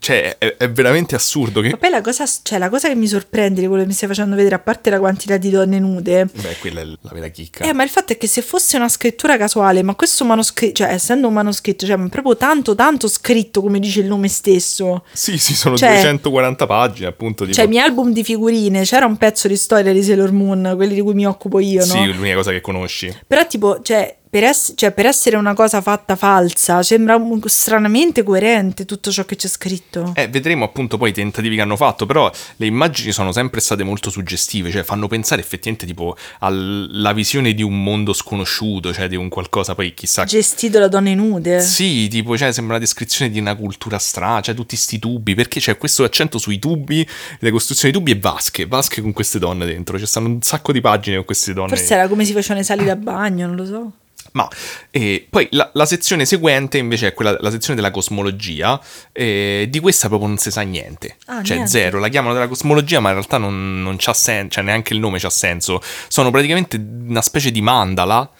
[0.00, 1.76] Cioè è, è veramente assurdo Ma che...
[1.76, 4.34] poi la cosa, cioè, la cosa che mi sorprende di quello che mi stai facendo
[4.34, 7.64] vedere, a parte la quantità di donne nude, Beh, quella è la vera chicca.
[7.64, 10.92] Eh, ma il fatto è che se fosse una scrittura casuale, ma questo manoscritto, cioè
[10.92, 15.04] essendo un manoscritto, cioè ma proprio tanto tanto scritto come dice il nome stesso.
[15.12, 17.44] Sì, sì, sono Cioè- 240 pagine appunto.
[17.44, 17.56] Tipo...
[17.56, 20.94] Cioè, i miei album di figurine, c'era un pezzo di storia di Sailor Moon, quelli
[20.94, 21.92] di cui mi occupo io, no?
[21.92, 23.14] Sì, l'unica cosa che conosci.
[23.26, 28.22] Però tipo, cioè per, ess- cioè, per essere una cosa fatta falsa, sembra un- stranamente
[28.22, 30.12] coerente tutto ciò che c'è scritto.
[30.14, 33.82] Eh, vedremo appunto poi i tentativi che hanno fatto, però le immagini sono sempre state
[33.82, 39.16] molto suggestive, cioè fanno pensare effettivamente tipo alla visione di un mondo sconosciuute, cioè di
[39.16, 40.22] un qualcosa poi chissà...
[40.24, 41.60] Gestito da donne nude.
[41.60, 45.58] Sì, tipo, cioè, sembra la descrizione di una cultura strana, cioè tutti sti tubi, perché
[45.58, 47.06] c'è questo accento sui tubi,
[47.40, 50.70] le costruzioni di tubi e vasche, vasche con queste donne dentro, ci stanno un sacco
[50.70, 51.76] di pagine con queste donne.
[51.76, 53.92] Forse era come si facevano i sali da bagno, non lo so.
[54.32, 54.48] Ma
[54.90, 58.80] eh, poi la, la sezione seguente invece è quella, la sezione della cosmologia,
[59.12, 61.70] eh, di questa proprio non si sa niente, Ah, cioè niente.
[61.72, 65.00] zero, la chiamano della cosmologia ma in realtà non, non c'ha senso, cioè neanche il
[65.00, 68.30] nome c'ha senso, sono praticamente una specie di mandala,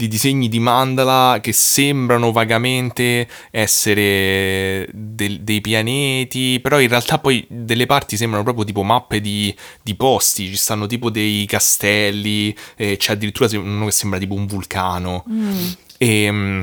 [0.00, 7.44] di disegni di mandala che sembrano vagamente essere del- dei pianeti, però in realtà poi
[7.48, 12.96] delle parti sembrano proprio tipo mappe di, di posti, ci stanno tipo dei castelli, eh,
[12.96, 15.22] c'è addirittura uno che sembra tipo un vulcano.
[15.30, 15.66] Mm.
[15.98, 16.60] E, mm,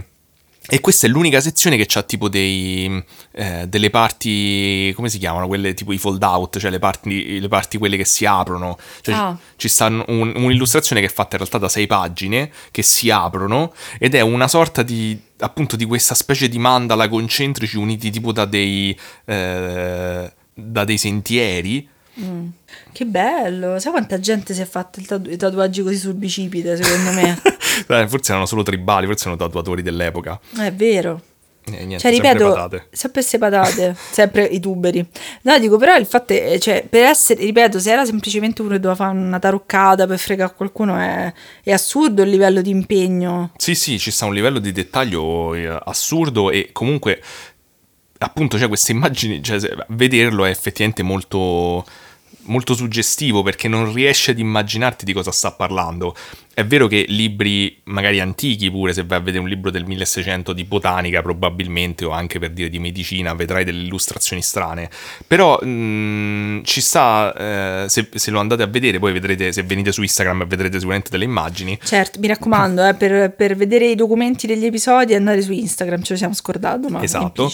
[0.69, 3.01] E questa è l'unica sezione che ha tipo dei,
[3.31, 5.47] eh, delle parti, come si chiamano?
[5.47, 8.77] Quelle tipo i fold out, cioè le parti, le parti quelle che si aprono.
[9.01, 9.37] Cioè Ah.
[9.55, 10.03] ci sta un-
[10.35, 14.47] un'illustrazione che è fatta in realtà da sei pagine, che si aprono, ed è una
[14.47, 20.83] sorta di, appunto, di questa specie di mandala concentrici uniti tipo da dei, eh, da
[20.83, 21.87] dei sentieri.
[22.97, 27.11] Che bello, sai quanta gente si è fatta tatu- i tatuaggi così sul bicipite, secondo
[27.11, 27.39] me.
[27.89, 30.39] Eh, forse erano solo tribali, forse erano tatuatori dell'epoca.
[30.57, 31.21] è vero.
[31.65, 32.87] Eh, niente, Cioè, sempre ripeto, patate.
[32.89, 35.07] sempre queste patate, sempre i tuberi.
[35.43, 38.79] No, dico, però il fatto è, cioè, per essere, ripeto, se era semplicemente uno che
[38.79, 41.31] doveva fare una taroccata per fregare a qualcuno, è,
[41.61, 43.51] è assurdo il livello di impegno.
[43.57, 47.21] Sì, sì, ci sta un livello di dettaglio eh, assurdo e comunque
[48.17, 51.85] appunto c'è queste immagini, cioè vederlo è effettivamente molto
[52.47, 56.15] molto suggestivo perché non riesci ad immaginarti di cosa sta parlando.
[56.57, 60.53] È vero che libri magari antichi pure, se vai a vedere un libro del 1600
[60.53, 64.89] di botanica probabilmente o anche per dire di medicina, vedrai delle illustrazioni strane.
[65.27, 69.91] Però mh, ci sta, eh, se, se lo andate a vedere, poi vedrete, se venite
[69.91, 71.77] su Instagram vedrete sicuramente delle immagini.
[71.83, 76.13] Certo, mi raccomando, eh, per, per vedere i documenti degli episodi andate su Instagram, ce
[76.13, 77.51] lo siamo scordato, ma Esatto.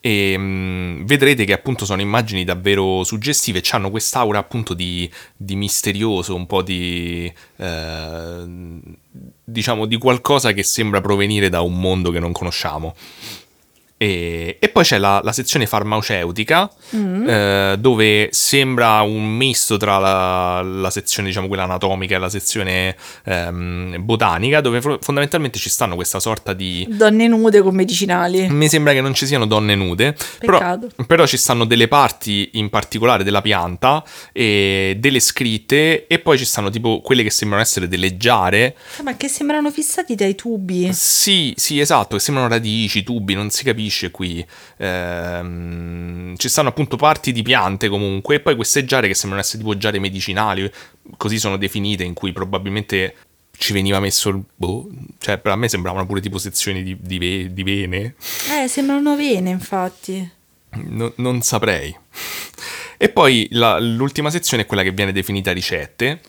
[0.00, 6.34] E mh, vedrete che appunto sono immagini davvero suggestive, hanno quest'aura appunto di, di misterioso,
[6.34, 8.38] un po' di eh,
[9.44, 12.94] diciamo di qualcosa che sembra provenire da un mondo che non conosciamo.
[14.02, 20.62] E, e poi c'è la, la sezione farmaceutica, eh, dove sembra un misto tra la,
[20.62, 25.96] la sezione, diciamo, quella anatomica e la sezione ehm, botanica, dove fo- fondamentalmente ci stanno
[25.96, 28.48] questa sorta di Donne nude con medicinali.
[28.48, 32.70] mi sembra che non ci siano donne nude, però, però ci stanno delle parti in
[32.70, 37.86] particolare della pianta, e delle scritte e poi ci stanno tipo quelle che sembrano essere
[37.86, 38.76] delle giare.
[38.96, 40.90] Ah, Ma che sembrano fissati dai tubi.
[40.94, 44.44] Sì, sì, esatto, che sembrano radici, tubi, non si capisce qui.
[44.78, 49.58] Ehm, ci stanno appunto parti di piante comunque e poi queste giare che sembrano essere
[49.58, 50.70] tipo giare medicinali,
[51.16, 53.14] così sono definite, in cui probabilmente
[53.56, 54.42] ci veniva messo il...
[54.54, 54.88] Boh,
[55.18, 58.14] cioè per me sembravano pure tipo sezioni di, di ve- di vene.
[58.50, 60.30] Eh, sembrano vene, infatti.
[60.70, 61.94] No- non saprei.
[62.96, 66.20] E poi la- l'ultima sezione è quella che viene definita ricette,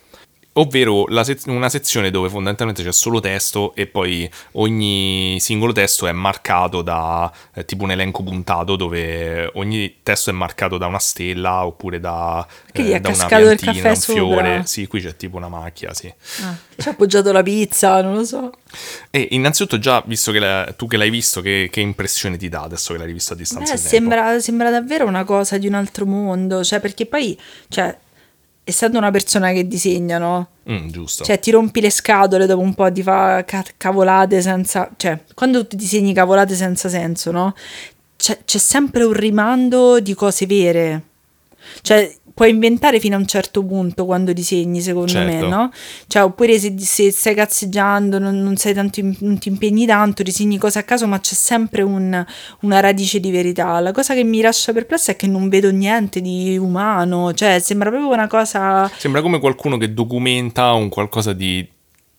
[0.54, 6.12] ovvero sez- una sezione dove fondamentalmente c'è solo testo e poi ogni singolo testo è
[6.12, 11.66] marcato da eh, tipo un elenco puntato dove ogni testo è marcato da una stella
[11.66, 14.64] oppure da, eh, da una piantina, un fiore.
[14.66, 16.14] Sì, qui c'è tipo una macchia, sì.
[16.42, 18.52] Ah, ci ha appoggiato la pizza, non lo so.
[19.10, 22.64] E innanzitutto già, visto che la- tu che l'hai visto, che, che impressione ti dà
[22.64, 25.76] adesso che l'hai visto a distanza Eh, di sembra, sembra davvero una cosa di un
[25.76, 26.62] altro mondo.
[26.64, 27.38] Cioè, perché poi,
[27.70, 27.96] cioè,
[28.64, 30.48] essendo una persona che disegna, no?
[30.70, 31.24] Mm, giusto.
[31.24, 34.90] Cioè, ti rompi le scatole dopo un po' di fa ca- cavolate senza.
[34.96, 37.54] Cioè, quando tu disegni cavolate senza senso, no?
[38.16, 41.04] C'è, c'è sempre un rimando di cose vere.
[41.82, 45.48] Cioè, puoi inventare fino a un certo punto quando disegni, secondo me, Certo.
[45.48, 45.72] no?
[46.08, 50.58] Cioè, oppure se, se stai cazzeggiando, non, non sei tanto non ti impegni tanto, disegni
[50.58, 52.26] cose a caso, ma c'è sempre un-
[52.62, 53.80] una radice di verità.
[53.80, 57.90] La cosa che mi lascia perplessa è che non vedo niente di umano, cioè, sembra
[57.90, 58.90] proprio una cosa.
[58.98, 61.68] Sembra come qualcuno che documenta un qualcosa di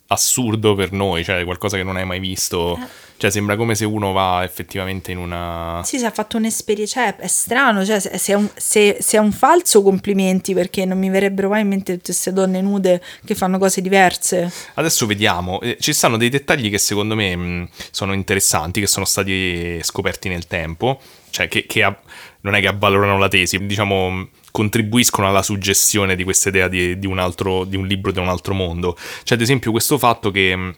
[0.09, 2.79] assurdo per noi, cioè qualcosa che non hai mai visto.
[3.17, 5.81] Cioè, sembra come se uno va effettivamente in una.
[5.85, 9.21] Sì, si è fatto un'esperienza, cioè è strano, cioè se, è un, se- se è
[9.21, 13.35] un falso complimenti perché non mi verrebbero mai in mente tutte queste donne nude che
[13.37, 14.51] fanno cose diverse.
[14.75, 15.61] Adesso vediamo.
[15.61, 20.29] Eh, Ci stanno dei dettagli che secondo me mh, sono interessanti, che sono stati scoperti
[20.29, 21.01] nel tempo.
[21.31, 21.97] Cioè, che, che a-
[22.41, 24.11] non è che avvalorano la tesi, diciamo.
[24.11, 28.19] mh, contribuiscono alla suggestione di questa idea di, di un altro di un libro di
[28.19, 28.97] un altro mondo.
[29.23, 30.75] C'è ad esempio questo fatto che mh,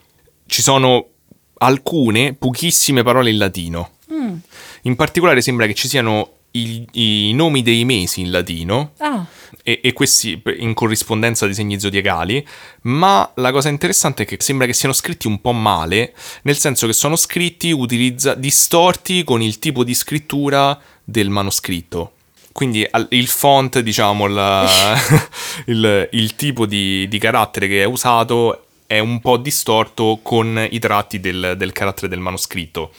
[0.46, 1.08] ci sono
[1.64, 3.90] alcune pochissime parole in latino.
[4.82, 9.26] In particolare sembra che ci siano i, i nomi dei mesi in latino Ah,
[9.62, 12.46] e, e questi in corrispondenza dei segni zodiacali,
[12.82, 16.86] ma la cosa interessante è che sembra che siano scritti un po' male, nel senso
[16.86, 22.12] che sono scritti utilizza- distorti con il tipo di scrittura del manoscritto.
[22.52, 24.68] Quindi il font, diciamo, la-
[25.66, 28.63] il, il tipo di, di carattere che è usato
[28.94, 32.92] è un po' distorto con i tratti del, del carattere del manoscritto.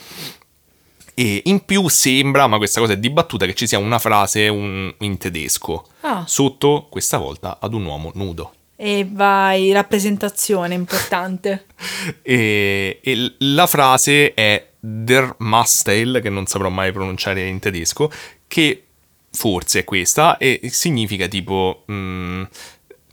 [1.13, 4.93] E in più sembra, ma questa cosa è dibattuta, che ci sia una frase un-
[4.99, 6.23] in tedesco Ah.
[6.27, 8.51] sotto, questa volta, ad un uomo nudo.
[8.77, 11.65] e vai, rappresentazione importante.
[12.21, 18.11] E, e la frase è Der Mastel, che non saprò mai pronunciare in tedesco,
[18.47, 18.83] che
[19.31, 21.83] forse è questa e significa tipo...
[21.89, 22.43] mm,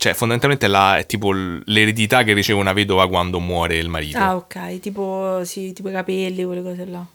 [0.03, 4.19] cioè fondamentalmente la, è tipo l'eredità che riceve una vedova quando muore il marito.
[4.19, 7.07] Ah, ok, tipo, sì, tipo i capelli, quelle cose là.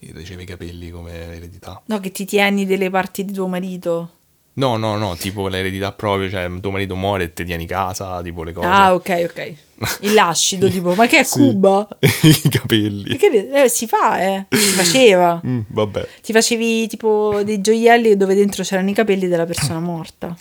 [0.00, 1.80] Riceve i capelli come eredità.
[1.86, 4.10] No, che ti tieni delle parti di tuo marito.
[4.54, 8.42] No, no, no, tipo l'eredità proprio, cioè tuo marito muore e ti tieni casa, tipo
[8.42, 8.66] le cose.
[8.66, 9.54] Ah, ok, ok.
[10.00, 11.38] Il lascido, tipo, ma che è Sì.
[11.38, 11.86] Cuba?
[12.00, 13.16] I capelli.
[13.16, 14.46] Perché eh, si fa, eh.
[14.50, 15.40] Si faceva.
[15.46, 16.08] Mm, vabbè.
[16.22, 20.36] Ti facevi tipo dei gioielli dove dentro c'erano i capelli della persona morta.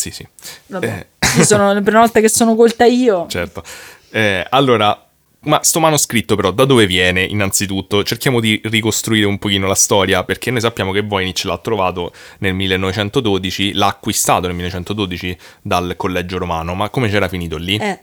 [0.00, 0.26] Sì, sì.
[0.68, 1.06] Vabbè.
[1.18, 3.26] Eh, sono, per una volta che sono colta io.
[3.28, 3.62] certo.
[4.10, 5.06] Eh, allora,
[5.42, 8.02] ma sto manoscritto però da dove viene innanzitutto?
[8.02, 12.54] Cerchiamo di ricostruire un pochino la storia perché noi sappiamo che Voynich l'ha trovato nel
[12.54, 17.76] 1912, l'ha acquistato nel 1912 dal collegio romano, ma come c'era finito lì?
[17.76, 18.00] Eh,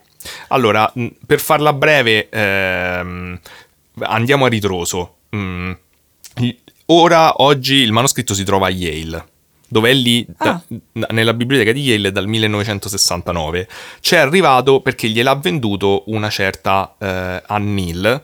[0.50, 3.40] Allora, mh, per farla breve, ehm,
[4.02, 5.16] andiamo a ritroso.
[5.36, 5.72] Mm,
[6.88, 9.26] ora, oggi, il manoscritto si trova a Yale,
[9.68, 10.62] dove è lì da- Ah.
[10.68, 13.68] n- nella biblioteca di Yale dal 1969.
[14.00, 18.22] C'è arrivato perché gliel'ha venduto una certa eh, Ann Neal,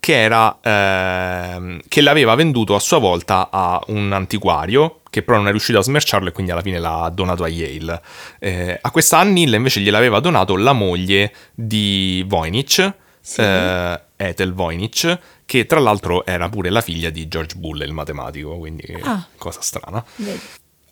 [0.00, 5.46] che, era, ehm, che l'aveva venduto a sua volta a un antiquario che però non
[5.46, 8.00] è riuscito a smerciarlo e quindi alla fine l'ha donato a Yale.
[8.38, 13.42] Eh, a questa Ann Neal invece gliel'aveva donato la moglie di Voynich, Sì.
[13.42, 18.56] eh, Ethel Voynich, che tra l'altro era pure la figlia di George Bull, il matematico,
[18.56, 19.22] quindi Ah.
[19.36, 20.02] cosa strana.
[20.16, 20.40] vedi.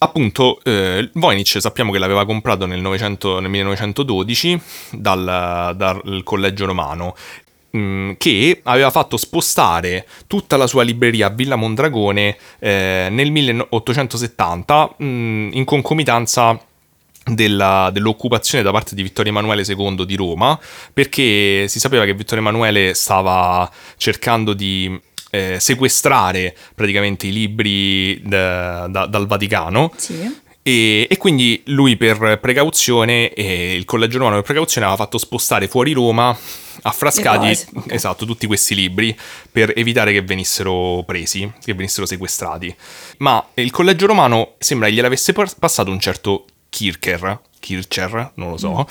[0.02, 4.58] Appunto, eh, Voynich sappiamo che l'aveva comprato nel, 900 nel 1912
[4.92, 7.14] dal, dal collegio romano,
[7.76, 14.96] mm, che aveva fatto spostare tutta la sua libreria a Villa Mondragone eh, nel 1870
[15.02, 16.58] mm, in concomitanza
[17.24, 20.58] della- dell'occupazione da parte di Vittorio Emanuele II di Roma,
[20.94, 24.98] perché si sapeva che Vittorio Emanuele stava cercando di
[25.30, 29.92] eh, sequestrare praticamente i libri da- da- dal Vaticano.
[29.96, 30.48] Sì.
[30.62, 35.68] E, e quindi lui per precauzione e il collegio romano per precauzione aveva fatto spostare
[35.68, 36.36] fuori Roma
[36.82, 37.92] affrascati Le cose, ok.
[37.92, 39.16] esatto, tutti questi libri
[39.50, 42.74] per evitare che venissero presi, che venissero sequestrati.
[43.18, 48.86] Ma il collegio romano sembra gliel'avesse passato un certo Kircher, Kircher, non lo so.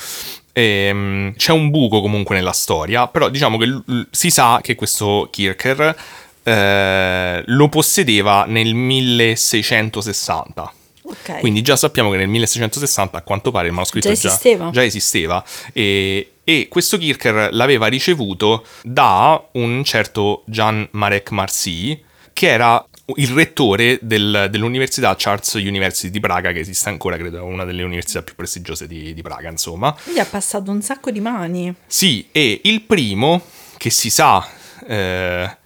[0.54, 5.96] Ehm, c'è un buco comunque nella storia, però diciamo che si sa che questo Kircher
[6.44, 10.74] eh, lo possedeva nel 1660.
[11.02, 11.40] Ok.
[11.40, 14.70] Quindi già sappiamo che nel 1660 a quanto pare il manoscritto Già esisteva.
[14.70, 15.44] già esisteva.
[15.74, 22.00] E, e questo Kircher l'aveva ricevuto da un certo Jean Marek Marcy,
[22.32, 22.84] che era
[23.16, 28.22] il rettore del- dell'Università Charles University di Praga, che esiste ancora, credo, una delle università
[28.22, 29.96] più prestigiose di, di Praga, insomma.
[30.04, 31.74] Quindi ha passato un sacco di mani.
[31.88, 33.42] Sì, e il primo
[33.78, 34.48] che si sa
[34.88, 35.58] eh,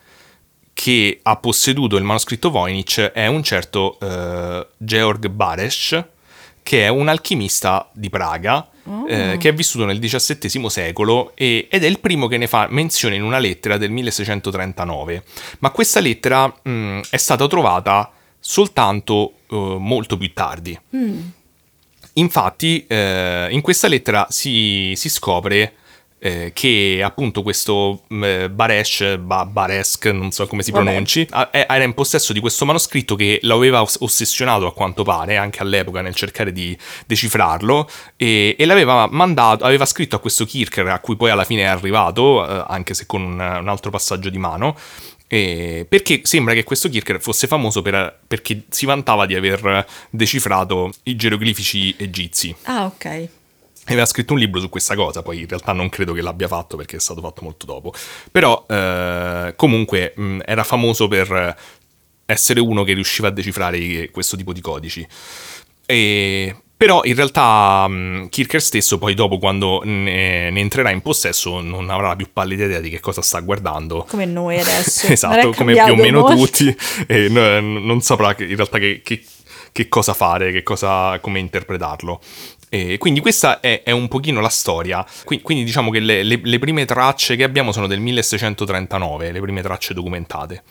[0.74, 6.06] che ha posseduto il manoscritto Voynich è un certo eh, Georg Baresch,
[6.64, 8.68] che è un alchimista di Praga,
[9.08, 12.68] eh, che è vissuto nel XVII secolo e- ed è il primo che ne fa
[12.70, 15.24] menzione in una lettera del 1639.
[15.60, 20.78] Ma questa lettera mh, è stata trovata soltanto eh, molto più tardi.
[22.14, 25.76] Infatti, eh, in questa lettera si, si scopre
[26.26, 31.84] eh, che appunto questo eh, Baresh, ba- Baresk, non so come si pronunci, a- era
[31.84, 36.00] in possesso di questo manoscritto che lo aveva oss- ossessionato a quanto pare, anche all'epoca
[36.00, 41.18] nel cercare di decifrarlo, e, e l'aveva mandato, aveva scritto a questo Kircher, a cui
[41.18, 44.78] poi alla fine è arrivato, eh, anche se con un, un altro passaggio di mano,
[45.28, 50.90] eh, perché sembra che questo Kircher fosse famoso per- perché si vantava di aver decifrato
[51.04, 52.56] i geroglifici egizi.
[52.64, 53.28] Ah, ok.
[53.88, 56.78] Aveva scritto un libro su questa cosa, poi in realtà non credo che l'abbia fatto
[56.78, 57.94] perché è stato fatto molto dopo.
[58.32, 61.56] Però eh, comunque mh, era famoso per
[62.26, 65.06] essere uno che riusciva a decifrare questo tipo di codici.
[65.86, 71.62] E- però in realtà mh, Kircher stesso poi dopo quando ne, ne entrerà in possesso
[71.62, 74.06] non avrà più pallida idea di che cosa sta guardando.
[74.10, 75.08] Come noi adesso.
[75.12, 76.36] Esatto, come più o meno molto.
[76.46, 76.76] tutti,
[77.08, 79.24] e no- non saprà che- in realtà che, che-
[79.72, 82.20] che cosa fare, che cosa, come interpretarlo.
[82.74, 85.06] E quindi questa è, è un pochino la storia.
[85.26, 89.40] Qui- Quindi, diciamo che le, le- le prime tracce che abbiamo sono del 1639, le
[89.42, 90.64] prime tracce documentate.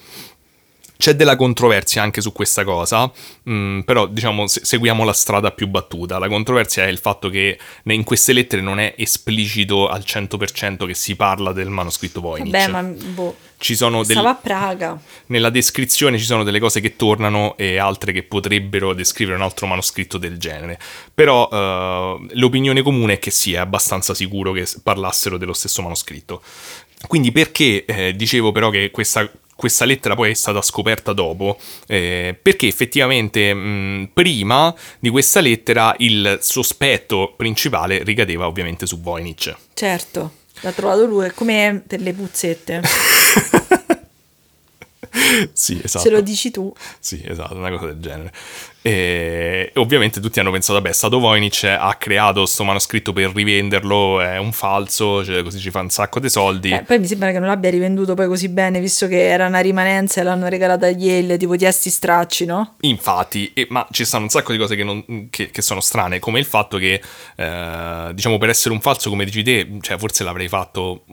[0.96, 3.10] C'è della controversia anche su questa cosa,
[3.48, 6.18] mm, però diciamo se- seguiamo la strada più battuta.
[6.18, 10.94] La controversia è il fatto che in queste lettere non è esplicito al 100% che
[10.94, 12.50] si parla del manoscritto Voynich.
[12.52, 13.36] Vabbè, ma boh.
[13.62, 15.00] Ci sono del- Stava a Praga.
[15.26, 19.68] nella descrizione ci sono delle cose che tornano e altre che potrebbero descrivere un altro
[19.68, 20.80] manoscritto del genere.
[21.14, 26.42] Però eh, l'opinione comune è che sì, è abbastanza sicuro che parlassero dello stesso manoscritto.
[27.06, 31.56] Quindi perché eh, dicevo però che questa questa lettera poi è stata scoperta dopo,
[31.86, 39.54] eh, perché effettivamente mh, prima di questa lettera il sospetto principale ricadeva ovviamente su Voynich.
[39.74, 40.32] Certo,
[40.62, 42.80] l'ha trovato lui, come per le puzzette.
[45.52, 46.04] sì, esatto.
[46.04, 46.72] Se lo dici tu.
[46.98, 48.32] Sì, esatto, una cosa del genere.
[48.84, 54.38] E ovviamente tutti hanno pensato, è stato Voynich, ha creato questo manoscritto per rivenderlo, è
[54.38, 56.70] un falso, cioè così ci fa un sacco di soldi.
[56.70, 59.60] Eh, poi mi sembra che non l'abbia rivenduto poi così bene, visto che era una
[59.60, 62.74] rimanenza e l'hanno regalata a Yale, tipo testi stracci, no?
[62.80, 66.18] Infatti, e, ma ci stanno un sacco di cose che, non, che, che sono strane,
[66.18, 67.00] come il fatto che,
[67.36, 71.04] eh, diciamo, per essere un falso, come dici te, cioè forse l'avrei fatto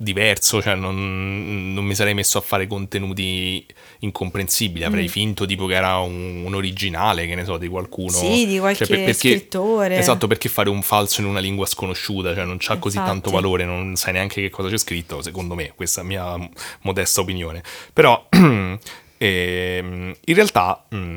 [0.00, 3.66] diverso, cioè non, non, mi sarei messo a fare contenuti
[4.00, 5.08] incomprensibili, avrei mm.
[5.08, 8.10] finto tipo che era un, un, originale, che ne so, di qualcuno.
[8.10, 9.98] Sì, di qualche cioè, per, perché, scrittore.
[9.98, 13.64] Esatto, perché fare un falso in una lingua sconosciuta, cioè non c'ha così tanto valore,
[13.64, 16.48] non sai neanche che cosa c'è scritto, secondo me, questa è la mia
[16.82, 17.62] modesta opinione.
[17.92, 18.28] Però,
[19.18, 19.78] eh,
[20.24, 20.86] in realtà...
[20.88, 21.16] Mh,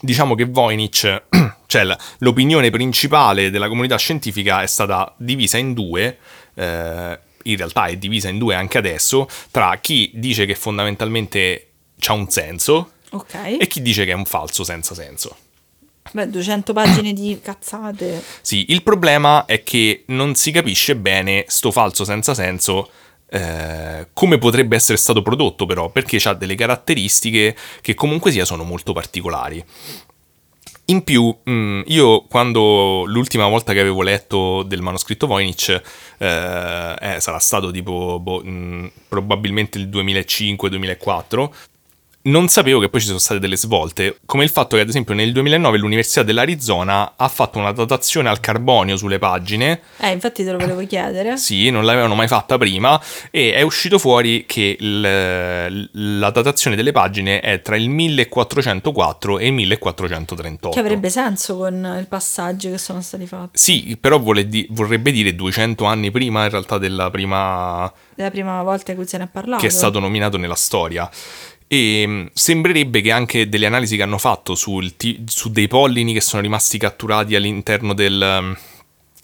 [0.00, 1.22] diciamo che Voynich,
[1.66, 6.18] cioè l'opinione principale della comunità scientifica è stata divisa in due,
[6.54, 7.18] eh,
[7.50, 12.28] in realtà è divisa in due anche adesso, tra chi dice che fondamentalmente c'ha un
[12.28, 13.56] senso okay.
[13.56, 15.36] e chi dice che è un falso senza senso.
[16.12, 18.22] Beh, 200 pagine di cazzate.
[18.40, 22.90] Sì, il problema è che non si capisce bene sto falso senza senso
[23.28, 28.62] eh, come potrebbe essere stato prodotto però, perché ha delle caratteristiche che comunque sia sono
[28.62, 29.64] molto particolari.
[30.88, 35.68] In più, mm, io quando l'ultima volta che avevo letto del manoscritto Voynich,
[36.18, 41.52] eh, eh, sarà stato tipo boh, mm, probabilmente il 2005-2004,
[42.26, 45.14] non sapevo che poi ci sono state delle svolte, come il fatto che ad esempio
[45.14, 49.80] nel 2009 l'Università dell'Arizona ha fatto una datazione al carbonio sulle pagine.
[49.98, 51.36] Eh, infatti te lo volevo chiedere.
[51.36, 53.00] Sì, non l'avevano mai fatta prima
[53.30, 59.46] e è uscito fuori che il, la datazione delle pagine è tra il 1404 e
[59.46, 60.70] il 1438.
[60.70, 63.58] Che avrebbe senso con il passaggio che sono stati fatti.
[63.58, 67.92] Sì, però di, vorrebbe dire 200 anni prima in realtà della prima...
[68.14, 69.60] Della prima volta in cui se ne è parlato.
[69.60, 71.08] Che è stato nominato nella storia.
[71.68, 76.20] E mm, sembrerebbe che anche delle analisi che hanno fatto t- su dei pollini che
[76.20, 78.52] sono rimasti catturati all'interno del, mm,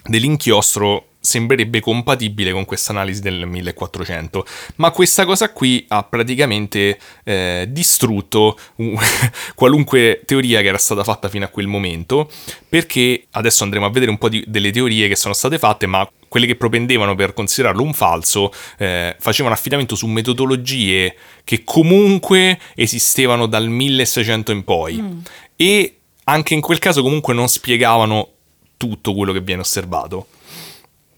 [0.05, 4.45] dell'inchiostro sembrerebbe compatibile con questa analisi del 1400,
[4.77, 8.59] ma questa cosa qui ha praticamente eh, distrutto
[9.55, 12.29] qualunque teoria che era stata fatta fino a quel momento,
[12.69, 16.07] perché adesso andremo a vedere un po' di, delle teorie che sono state fatte, ma
[16.27, 21.15] quelle che propendevano per considerarlo un falso eh, facevano affidamento su metodologie
[21.45, 25.19] che comunque esistevano dal 1600 in poi mm.
[25.57, 28.29] e anche in quel caso comunque non spiegavano
[28.77, 30.27] tutto quello che viene osservato.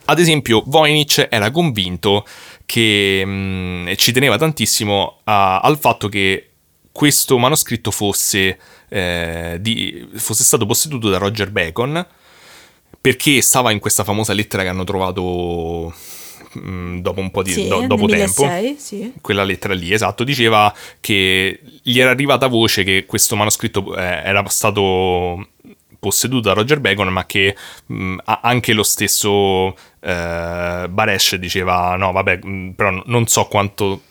[0.07, 2.26] Ad esempio, Voynich era convinto
[2.66, 6.50] che mh, mm, ci teneva tantissimo a, al fatto che
[6.92, 12.07] questo manoscritto fosse, eh, di, fosse stato posseduto da Roger Bacon
[13.00, 15.92] perché stava in questa famosa lettera che hanno trovato
[16.59, 18.80] mm, dopo un po' di sì, do, dopo 2006, tempo.
[18.80, 19.12] Sì.
[19.20, 24.42] Quella lettera lì, esatto, diceva che gli era arrivata voce che questo manoscritto eh, era
[24.48, 25.48] stato
[26.05, 32.40] posseduto da Roger Bacon, ma che mh, anche lo stesso eh, Baresh diceva: No, vabbè,
[32.42, 34.02] mh, però non so quanto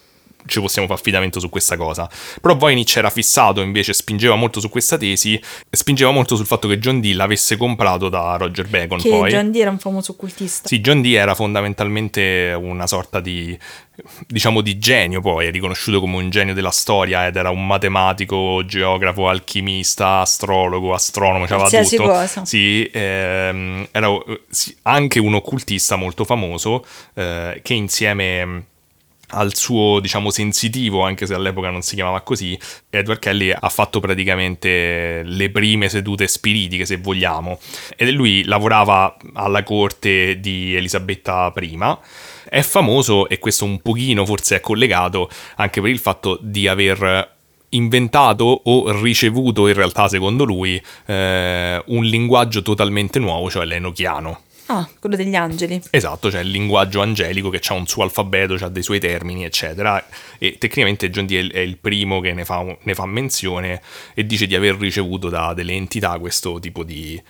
[0.46, 2.10] ci possiamo fare affidamento su questa cosa.
[2.41, 6.80] Però Voynich era fissato, invece spingeva molto su questa tesi, spingeva molto sul fatto che
[6.80, 9.00] John Dee l'avesse comprato da Roger Bacon.
[9.00, 9.30] Che poi.
[9.32, 10.68] John Dee era un famoso occultista.
[10.68, 13.58] Sì, John Dee era fondamentalmente una sorta di,
[14.28, 18.64] diciamo, di genio poi, è riconosciuto come un genio della storia ed era un matematico,
[18.66, 22.10] geografo, alchimista, astrologo, astronomo, c'aveva Qualsiasi tutto.
[22.10, 22.46] cosa.
[22.46, 24.10] Sì, ehm, era
[24.50, 28.66] sì, anche un occultista molto famoso eh, che insieme
[29.34, 32.58] al suo, diciamo, sensitivo, anche se all'epoca non si chiamava così,
[32.90, 37.60] Edward Kelly ha fatto praticamente le prime sedute spiritiche, se vogliamo.
[37.96, 41.80] E lui lavorava alla corte di Elisabetta I.
[42.50, 47.32] È famoso, e questo un pochino forse è collegato, anche per il fatto di aver
[47.70, 54.42] inventato o ricevuto in realtà secondo lui eh, un linguaggio totalmente nuovo, cioè l'enochiano.
[54.68, 55.82] Ah, quello degli angeli.
[55.89, 60.03] Esatto, cioè il linguaggio angelico che ha un suo alfabeto, ha dei suoi termini, eccetera.
[60.38, 63.82] E tecnicamente John Dee è il primo che ne fa, ne fa menzione
[64.14, 67.22] e dice di aver ricevuto da delle entità questo tipo di,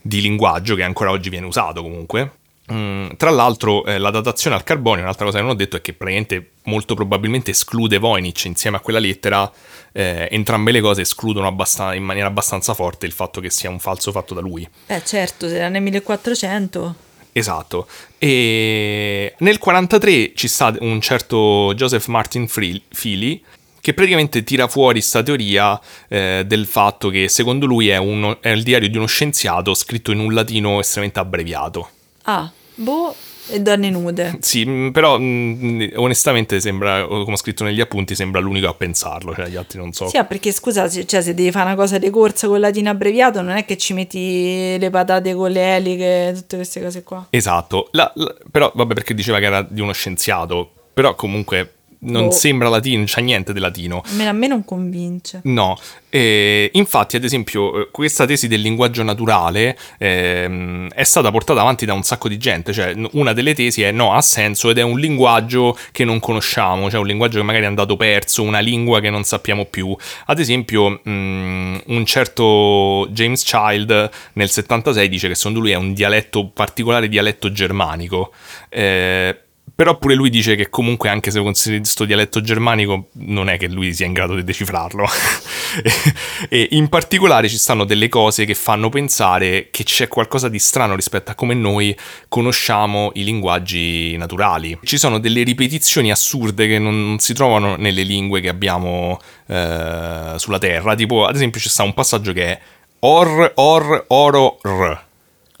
[0.00, 2.40] di linguaggio che ancora oggi viene usato comunque.
[2.70, 5.80] Mm, tra l'altro, eh, la datazione al carbonio, un'altra cosa che non ho detto è
[5.80, 9.50] che praticamente molto probabilmente esclude Voynich insieme a quella lettera.
[9.90, 13.80] Eh, entrambe le cose escludono abbastan- in maniera abbastanza forte il fatto che sia un
[13.80, 14.66] falso fatto da lui.
[14.86, 16.94] Eh, certo, se era nel 1400.
[17.32, 17.88] Esatto.
[18.18, 23.42] E nel 43 ci sta un certo Joseph Martin Feely
[23.80, 28.50] che praticamente tira fuori sta teoria eh, del fatto che secondo lui è, uno, è
[28.50, 31.88] il diario di uno scienziato scritto in un latino estremamente abbreviato.
[32.22, 33.14] Ah, boh,
[33.48, 34.38] e donne nude.
[34.40, 38.74] Sì, mm, però mh, mm, onestamente sembra, come ho scritto negli appunti, sembra l'unico a
[38.74, 40.08] pensarlo, cioè gli altri non so.
[40.08, 43.42] Sì, ah, perché scusa, cioè, se devi fare una cosa di corsa con latino abbreviato,
[43.42, 47.26] non è che ci metti le patate con le eliche, tutte queste cose qua.
[47.30, 52.24] Esatto, la, la, però vabbè perché diceva che era di uno scienziato, però comunque non
[52.24, 52.30] oh.
[52.30, 54.02] sembra latino, non c'è niente di latino.
[54.18, 55.40] A me non convince.
[55.44, 55.78] No,
[56.14, 61.86] e infatti ad esempio eh, questa tesi del linguaggio naturale ehm, è stata portata avanti
[61.86, 64.82] da un sacco di gente, cioè una delle tesi è no, ha senso ed è
[64.82, 69.00] un linguaggio che non conosciamo, cioè un linguaggio che magari è andato perso, una lingua
[69.00, 69.96] che non sappiamo più.
[70.26, 75.76] Ad esempio mh, mm, un certo James Child nel 76 dice che secondo lui è
[75.76, 78.32] un dialetto, particolare dialetto germanico.
[78.68, 79.41] Eh,
[79.74, 83.68] però pure lui dice che comunque anche se consideri questo dialetto germanico non è che
[83.68, 85.06] lui sia in grado di decifrarlo.
[86.48, 90.94] e in particolare ci stanno delle cose che fanno pensare che c'è qualcosa di strano
[90.94, 91.96] rispetto a come noi
[92.28, 94.78] conosciamo i linguaggi naturali.
[94.82, 100.58] Ci sono delle ripetizioni assurde che non si trovano nelle lingue che abbiamo eh, sulla
[100.58, 100.94] Terra.
[100.94, 102.60] Tipo, ad esempio, c'è sta un passaggio che è
[103.00, 105.04] or, or, oro, r.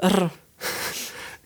[0.04, 0.30] R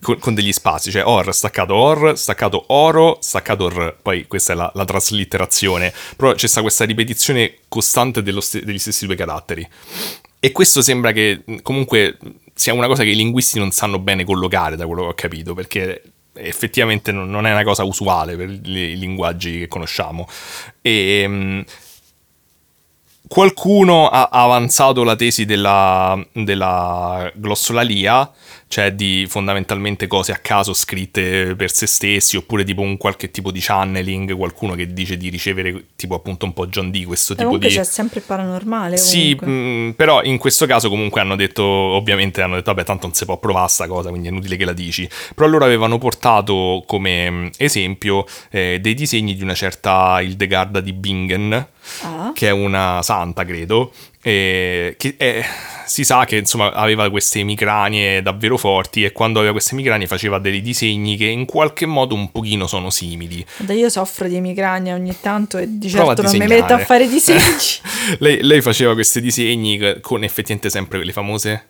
[0.06, 3.96] con, con, degli spazi, cioè or, staccato or, staccato oro, staccato r.
[4.00, 5.92] Poi questa è la, la traslitterazione.
[6.14, 9.68] Però c'è sta questa ripetizione costante st- degli stessi due caratteri.
[10.38, 12.18] E questo sembra che comunque
[12.54, 15.54] sia una cosa che i linguisti non sanno bene collocare, da quello che ho capito,
[15.54, 16.02] perché
[16.34, 20.28] effettivamente non è una cosa usuale per i linguaggi che conosciamo.
[20.82, 21.64] E
[23.28, 28.30] qualcuno ha avanzato la tesi della, della glossolalia
[28.68, 33.52] cioè di fondamentalmente cose a caso scritte per se stessi, oppure tipo un qualche tipo
[33.52, 37.44] di channeling, qualcuno che dice di ricevere tipo appunto un po' John D, questo tipo
[37.44, 37.76] comunque di...
[37.76, 38.96] c'è sempre paranormale.
[38.96, 43.06] Sì, mh, mm, però in questo caso comunque hanno detto, ovviamente hanno detto, vabbè tanto
[43.06, 45.08] non si può provare sta cosa, quindi è inutile che la dici.
[45.34, 50.92] Però loro avevano portato come mm, esempio eh, dei disegni di una certa Hildegarda di
[50.92, 51.68] Bingen,
[52.02, 52.32] ah.
[52.34, 55.44] che è una santa credo, eh, che è
[55.86, 60.38] si sa che insomma aveva queste emicranie davvero forti e quando aveva queste emicranie faceva
[60.38, 63.46] dei disegni che in qualche modo un pochino sono simili.
[63.58, 67.08] Da io soffro di emicranie ogni tanto e di certo non mi metto a fare
[67.08, 67.40] disegni.
[68.18, 71.66] lei, lei faceva questi disegni con effettivamente sempre quelle famose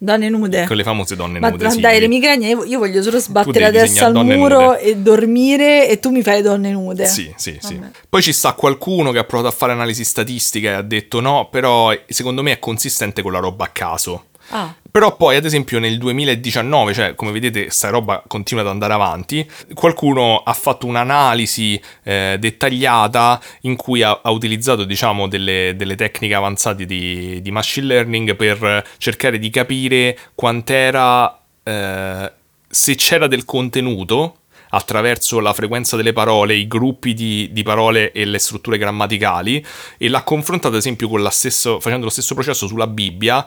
[0.00, 0.64] Donne nude.
[0.66, 1.64] Con le famose donne ma, nude.
[1.64, 1.80] Ma sì.
[1.80, 4.80] dai, le migragne, io, io voglio solo sbattere la testa al muro nude.
[4.80, 7.06] e dormire e tu mi fai donne nude.
[7.06, 7.80] Sì, sì, sì.
[8.08, 11.48] Poi ci sta qualcuno che ha provato a fare analisi statistica e ha detto no,
[11.50, 14.26] però secondo me è consistente con la roba a caso.
[14.50, 14.74] Ah.
[14.90, 19.48] Però poi, ad esempio, nel 2019, cioè come vedete, sta roba continua ad andare avanti,
[19.74, 26.34] qualcuno ha fatto un'analisi eh, dettagliata in cui ha, ha utilizzato, diciamo, delle, delle, tecniche
[26.34, 32.32] avanzate di, di, machine learning per cercare di capire quant'era, eh,
[32.68, 34.38] se c'era del contenuto
[34.70, 39.64] attraverso la frequenza delle parole, i gruppi di, di, parole e le strutture grammaticali
[39.96, 43.46] e l'ha confrontato ad esempio con la stesso, facendo lo stesso processo sulla Bibbia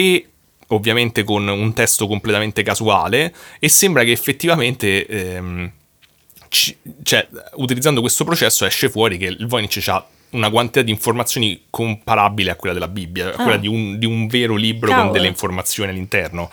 [0.00, 0.26] e
[0.68, 5.70] ovviamente con un testo completamente casuale e sembra che effettivamente ehm,
[6.48, 11.64] c- cioè, utilizzando questo processo esce fuori che il Voynich ha una quantità di informazioni
[11.68, 13.58] comparabile a quella della Bibbia, a quella ah.
[13.58, 15.08] di un, di un, vero libro Cavolo.
[15.08, 16.48] con delle informazioni all'interno.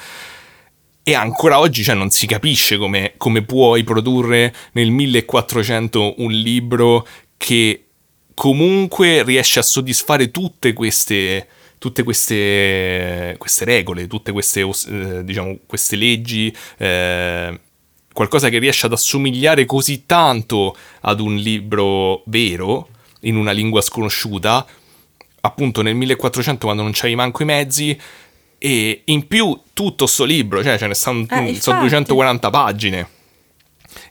[1.03, 7.07] E ancora oggi cioè, non si capisce come, come puoi produrre nel 1400 un libro
[7.37, 7.85] che
[8.33, 11.47] comunque riesce a soddisfare tutte queste
[11.78, 17.59] tutte queste, queste regole, tutte queste, eh, diciamo, queste leggi, eh,
[18.13, 22.89] qualcosa che riesce ad assomigliare così tanto ad un libro vero,
[23.21, 24.65] in una lingua sconosciuta,
[25.41, 27.99] appunto nel 1400 quando non c'avevi manco i mezzi,
[28.59, 33.09] e in più tutto sto libro, cioè ce ne stanno eh, 240 pagine.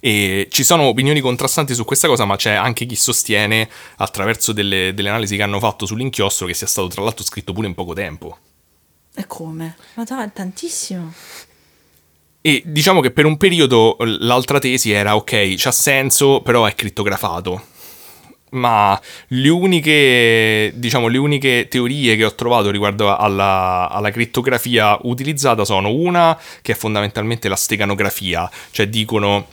[0.00, 4.92] E ci sono opinioni contrastanti su questa cosa, ma c'è anche chi sostiene, attraverso delle,
[4.94, 7.92] delle analisi che hanno fatto sull'inchiostro, che sia stato tra l'altro scritto pure in poco
[7.92, 8.38] tempo.
[9.14, 9.76] E come?
[9.94, 11.12] Ma dai, tantissimo.
[12.42, 17.60] E diciamo che per un periodo l'altra tesi era ok, c'ha senso, però è crittografato.
[18.50, 25.64] Ma le uniche, diciamo, le uniche teorie che ho trovato riguardo alla, alla crittografia utilizzata
[25.64, 29.48] sono una che è fondamentalmente la steganografia, cioè dicono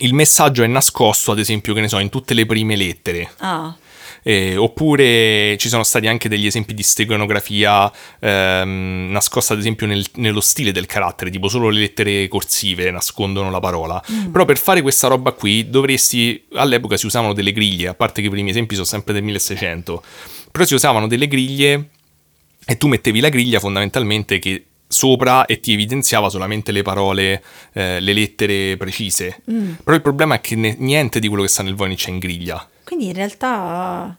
[0.00, 3.30] il messaggio è nascosto, ad esempio, che ne so, in tutte le prime lettere.
[3.38, 3.76] Ah.
[4.22, 10.04] eh, oppure ci sono stati anche degli esempi di steganografia ehm, nascosta ad esempio nel-
[10.16, 14.02] nello stile del carattere, tipo solo le lettere corsive nascondono la parola.
[14.30, 18.26] Però per fare questa roba qui dovresti, all'epoca si usavano delle griglie, a parte che
[18.26, 20.02] i primi esempi sono sempre del 1600,
[20.50, 21.88] però si usavano delle griglie
[22.66, 27.42] e tu mettevi la griglia fondamentalmente che sopra e ti evidenziava solamente le parole,
[27.74, 29.42] eh, le lettere precise.
[29.44, 32.18] Però il problema è che ne- niente di quello che sta nel Voynich è in
[32.18, 32.66] griglia.
[32.84, 34.16] Quindi in realtà,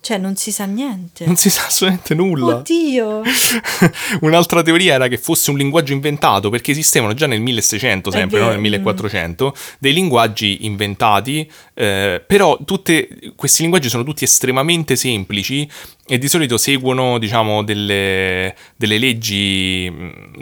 [0.00, 1.26] cioè, non si sa niente.
[1.26, 2.56] Non si sa assolutamente nulla.
[2.56, 3.22] Oddio.
[4.22, 8.38] Un'altra teoria era che fosse un linguaggio inventato perché esistevano già nel 1600, È sempre,
[8.40, 15.68] non nel 1400, dei linguaggi inventati, eh, però tutte- questi linguaggi sono tutti estremamente semplici
[16.04, 19.90] e di solito seguono, diciamo, delle, delle leggi,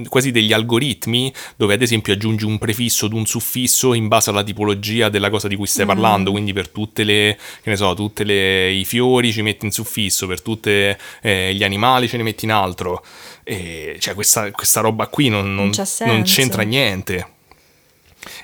[0.09, 4.43] quasi degli algoritmi, dove ad esempio aggiungi un prefisso ad un suffisso in base alla
[4.43, 8.25] tipologia della cosa di cui stai parlando, quindi per tutte le, che ne so, tutte
[8.25, 12.53] le, i fiori ci metti in suffisso, per tutti gli animali ce ne metti in
[12.53, 13.05] altro.
[13.45, 16.23] E, cioè questa, questa roba qui non, non- non senso.
[16.25, 17.27] c'entra niente.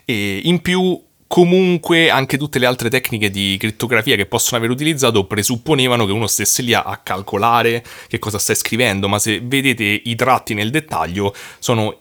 [0.05, 5.25] E in più, comunque, anche tutte le altre tecniche di crittografia che possono aver utilizzato
[5.27, 10.15] presupponevano che uno stesse lì a, calcolare che cosa stai scrivendo, ma se vedete i
[10.15, 12.01] tratti nel dettaglio sono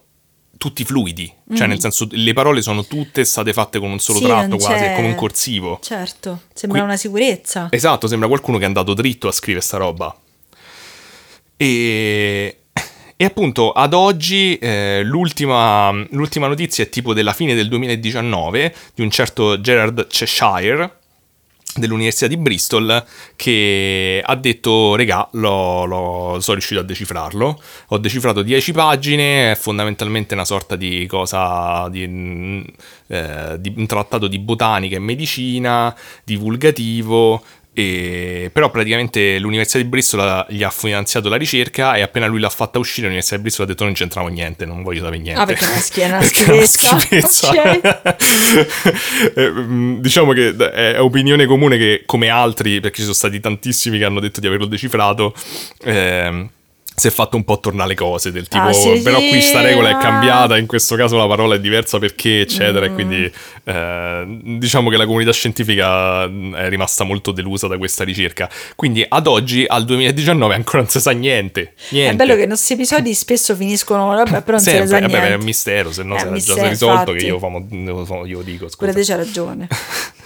[0.57, 4.21] tutti fluidi, cioè nel senso le parole sono tutte state fatte con un solo Mm.
[4.21, 5.79] Sì, tratto quasi, come un corsivo.
[5.81, 7.67] Certo, sembra Qui- una sicurezza.
[7.71, 10.15] Esatto, sembra qualcuno che è andato dritto a scrivere sta roba.
[11.57, 12.59] E,
[13.17, 19.01] e appunto ad oggi eh, l'ultima, l'ultima notizia è tipo della fine del 2019 di
[19.01, 20.97] un certo Gerard Cheshire
[21.75, 23.05] dell'Università di Bristol
[23.35, 27.61] che ha detto regà l'ho, l'ho- sono riuscito a decifrarlo.
[27.87, 32.61] Ho decifrato 10 pagine è fondamentalmente una sorta di cosa di, mm,
[33.07, 37.41] eh, di un trattato di botanica e medicina divulgativo
[37.75, 42.49] e- però praticamente l'Università di Bristol gli ha finanziato la ricerca e appena lui l'ha
[42.49, 45.45] fatta uscire l'Università di Bristol ha detto non c'entravo niente non voglio sapere niente Ah,
[45.45, 45.65] perché
[46.01, 46.17] è una
[46.55, 47.49] una schifezza.
[47.51, 48.15] schifezza.
[49.35, 53.97] Eh, mm, diciamo che è opinione comune che come altri, perché ci sono stati tantissimi
[53.97, 55.33] che hanno detto di averlo decifrato,
[55.83, 56.49] ehm,
[56.97, 59.41] si è fatto un po' tornare le cose del tipo Ah, sì, però sì, qui
[59.41, 62.89] sta regola è ah." cambiata in questo caso la parola è diversa perché eccetera e
[62.89, 62.93] Mm.
[62.93, 63.31] quindi
[63.65, 64.25] eh,
[64.57, 69.27] diciamo che la comunità scientifica mm, è rimasta molto delusa da questa ricerca quindi ad
[69.27, 72.13] oggi al 2019 ancora non si sa niente, niente.
[72.13, 74.99] È bello che i nostri episodi spesso finiscono, vabbè, però non se ne Sempre, sa
[75.01, 75.33] vabbè, niente.
[75.33, 77.17] è un mistero, se no È si era già risolto infatti.
[77.17, 78.91] che io, famo- io dico, scusa.
[78.91, 79.67] Pure te ragione.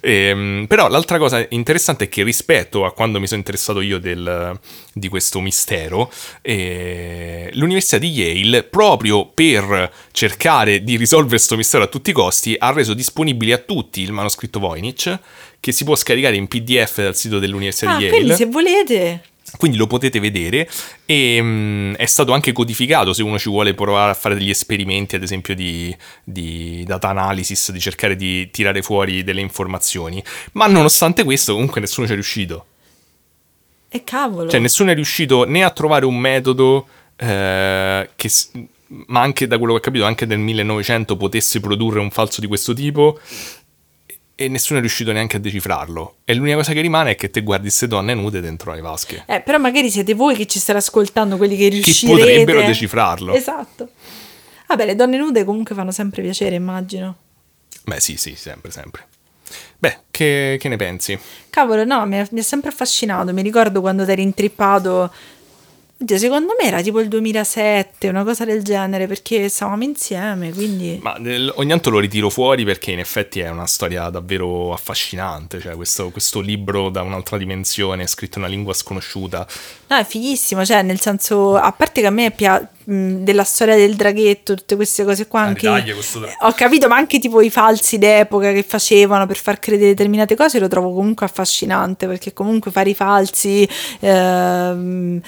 [0.00, 4.58] Ehm, però l'altra cosa interessante è che rispetto a quando mi sono interessato io del-
[4.92, 6.10] di questo mistero,
[6.42, 12.54] eh, l'Università di Yale, proprio per cercare di risolvere questo mistero a tutti i costi,
[12.58, 15.18] ha reso disponibile a tutti il manoscritto Voynich,
[15.60, 18.16] che si può scaricare in PDF dal sito dell'Università Ah, di Yale.
[18.16, 19.20] quindi se volete...
[19.56, 20.68] Quindi lo potete vedere
[21.06, 25.14] e mm, è stato anche codificato se uno ci vuole provare a fare degli esperimenti,
[25.14, 30.22] ad esempio di, di data analysis, di cercare di tirare fuori delle informazioni.
[30.52, 32.66] Ma nonostante questo comunque nessuno ci è riuscito.
[33.88, 34.50] E cavolo.
[34.50, 36.86] Cioè nessuno è riuscito né a trovare un metodo
[37.16, 38.30] eh, che...
[38.88, 42.46] Ma anche da quello che ho capito, anche nel 1900 potesse produrre un falso di
[42.46, 43.18] questo tipo
[44.38, 46.18] e nessuno è riuscito neanche a decifrarlo.
[46.24, 49.24] E l'unica cosa che rimane è che te guardi queste donne nude dentro le vasche.
[49.26, 52.18] Eh, però magari siete voi che ci state ascoltando, quelli che riuscirete.
[52.18, 53.32] potrebbero decifrarlo.
[53.32, 53.88] Esatto.
[54.68, 57.16] Vabbè, le donne nude comunque fanno sempre piacere, immagino.
[57.84, 59.06] Beh, sì, sì, sempre, sempre.
[59.78, 61.18] Beh, che, che ne pensi?
[61.48, 63.32] Cavolo, no, mi ha, mi ha sempre affascinato.
[63.32, 65.10] Mi ricordo quando ti eri intrippato.
[65.98, 70.98] Oddio, secondo me era tipo il 2007, una cosa del genere, perché stavamo insieme, quindi...
[71.02, 75.58] Ma nel- ogni tanto lo ritiro fuori perché in effetti è una storia davvero affascinante.
[75.58, 79.46] Cioè, questo, questo libro da un'altra dimensione, scritto in una lingua sconosciuta.
[79.86, 83.96] No, è fighissimo, cioè nel senso, a parte che a me piace della storia del
[83.96, 85.66] draghetto, tutte queste cose qua, La anche...
[85.66, 90.36] Eh, Ho capito, ma anche tipo i falsi d'epoca che facevano per far credere determinate
[90.36, 93.68] cose lo trovo comunque affascinante, perché comunque fare i falsi,
[93.98, 95.20] ehm,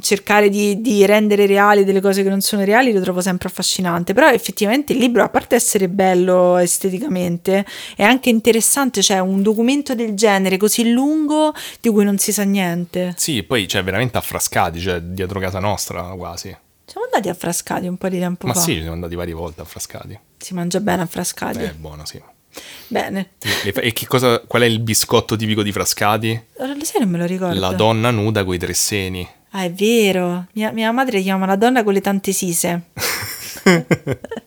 [0.00, 4.12] cercare di, di rendere reali delle cose che non sono reali lo trovo sempre affascinante,
[4.12, 7.64] però effettivamente il libro, a parte essere bello esteticamente,
[7.96, 12.42] è anche interessante, cioè un documento del genere così lungo di cui non si sa
[12.42, 13.14] niente.
[13.16, 16.64] Sì, poi cioè, veramente affrascati, cioè dietro casa nostra quasi.
[16.86, 18.60] Siamo andati a Frascati un po' di tempo Ma fa.
[18.60, 20.18] sì, siamo andati varie volte a Frascati.
[20.38, 21.58] Si mangia bene a Frascati.
[21.58, 22.22] È buono, sì.
[22.88, 23.30] Bene.
[23.64, 26.40] E che cosa, qual è il biscotto tipico di Frascati?
[26.58, 27.58] Lo sai, non me lo ricordo.
[27.58, 29.28] La donna nuda coi tre seni.
[29.50, 30.46] Ah, è vero.
[30.52, 32.82] Mia, mia madre chiama la donna con le tante sise.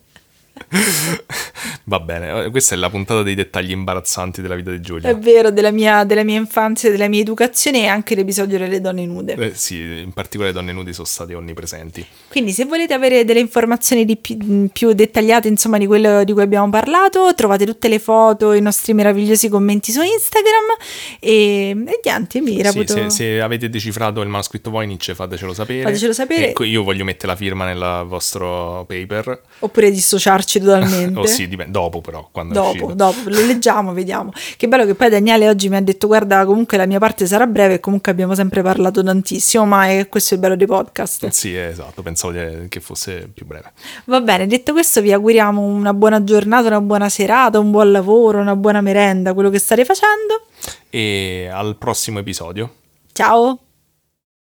[1.84, 5.08] Va bene, eh, questa è la puntata dei dettagli imbarazzanti della vita di Giulia.
[5.10, 9.04] È vero, della mia, della mia infanzia, della mia educazione e anche l'episodio delle donne
[9.06, 9.34] nude.
[9.34, 12.06] Eh, sì, in particolare le donne nudi sono state onnipresenti.
[12.28, 16.42] Quindi se volete avere delle informazioni di più, più dettagliate insomma di quello di cui
[16.42, 22.40] abbiamo parlato, trovate tutte le foto, i nostri meravigliosi commenti su Instagram e, e niente,
[22.40, 22.92] mi Sì, reputo...
[22.92, 25.82] se, se avete decifrato il manoscritto Voynich fatecelo sapere.
[25.82, 26.50] Fatecelo sapere.
[26.50, 29.40] Ecco, io voglio mettere la firma nel vostro paper.
[29.58, 31.18] Oppure dissociarci totalmente.
[31.20, 34.32] Oh sì, dipende, dopo però, quando Dopo, dopo, lo leggiamo, vediamo.
[34.56, 37.46] Che bello che poi Daniele oggi mi ha detto: Guarda, comunque la mia parte sarà
[37.46, 39.66] breve e comunque abbiamo sempre parlato tantissimo.
[39.66, 41.28] Ma è questo è il bello dei podcast.
[41.28, 42.32] Sì, esatto, pensavo
[42.68, 43.72] che fosse più breve.
[44.06, 48.38] Va bene, detto questo, vi auguriamo una buona giornata, una buona serata, un buon lavoro,
[48.38, 50.46] una buona merenda, quello che state facendo.
[50.90, 52.74] E al prossimo episodio.
[53.12, 53.58] Ciao!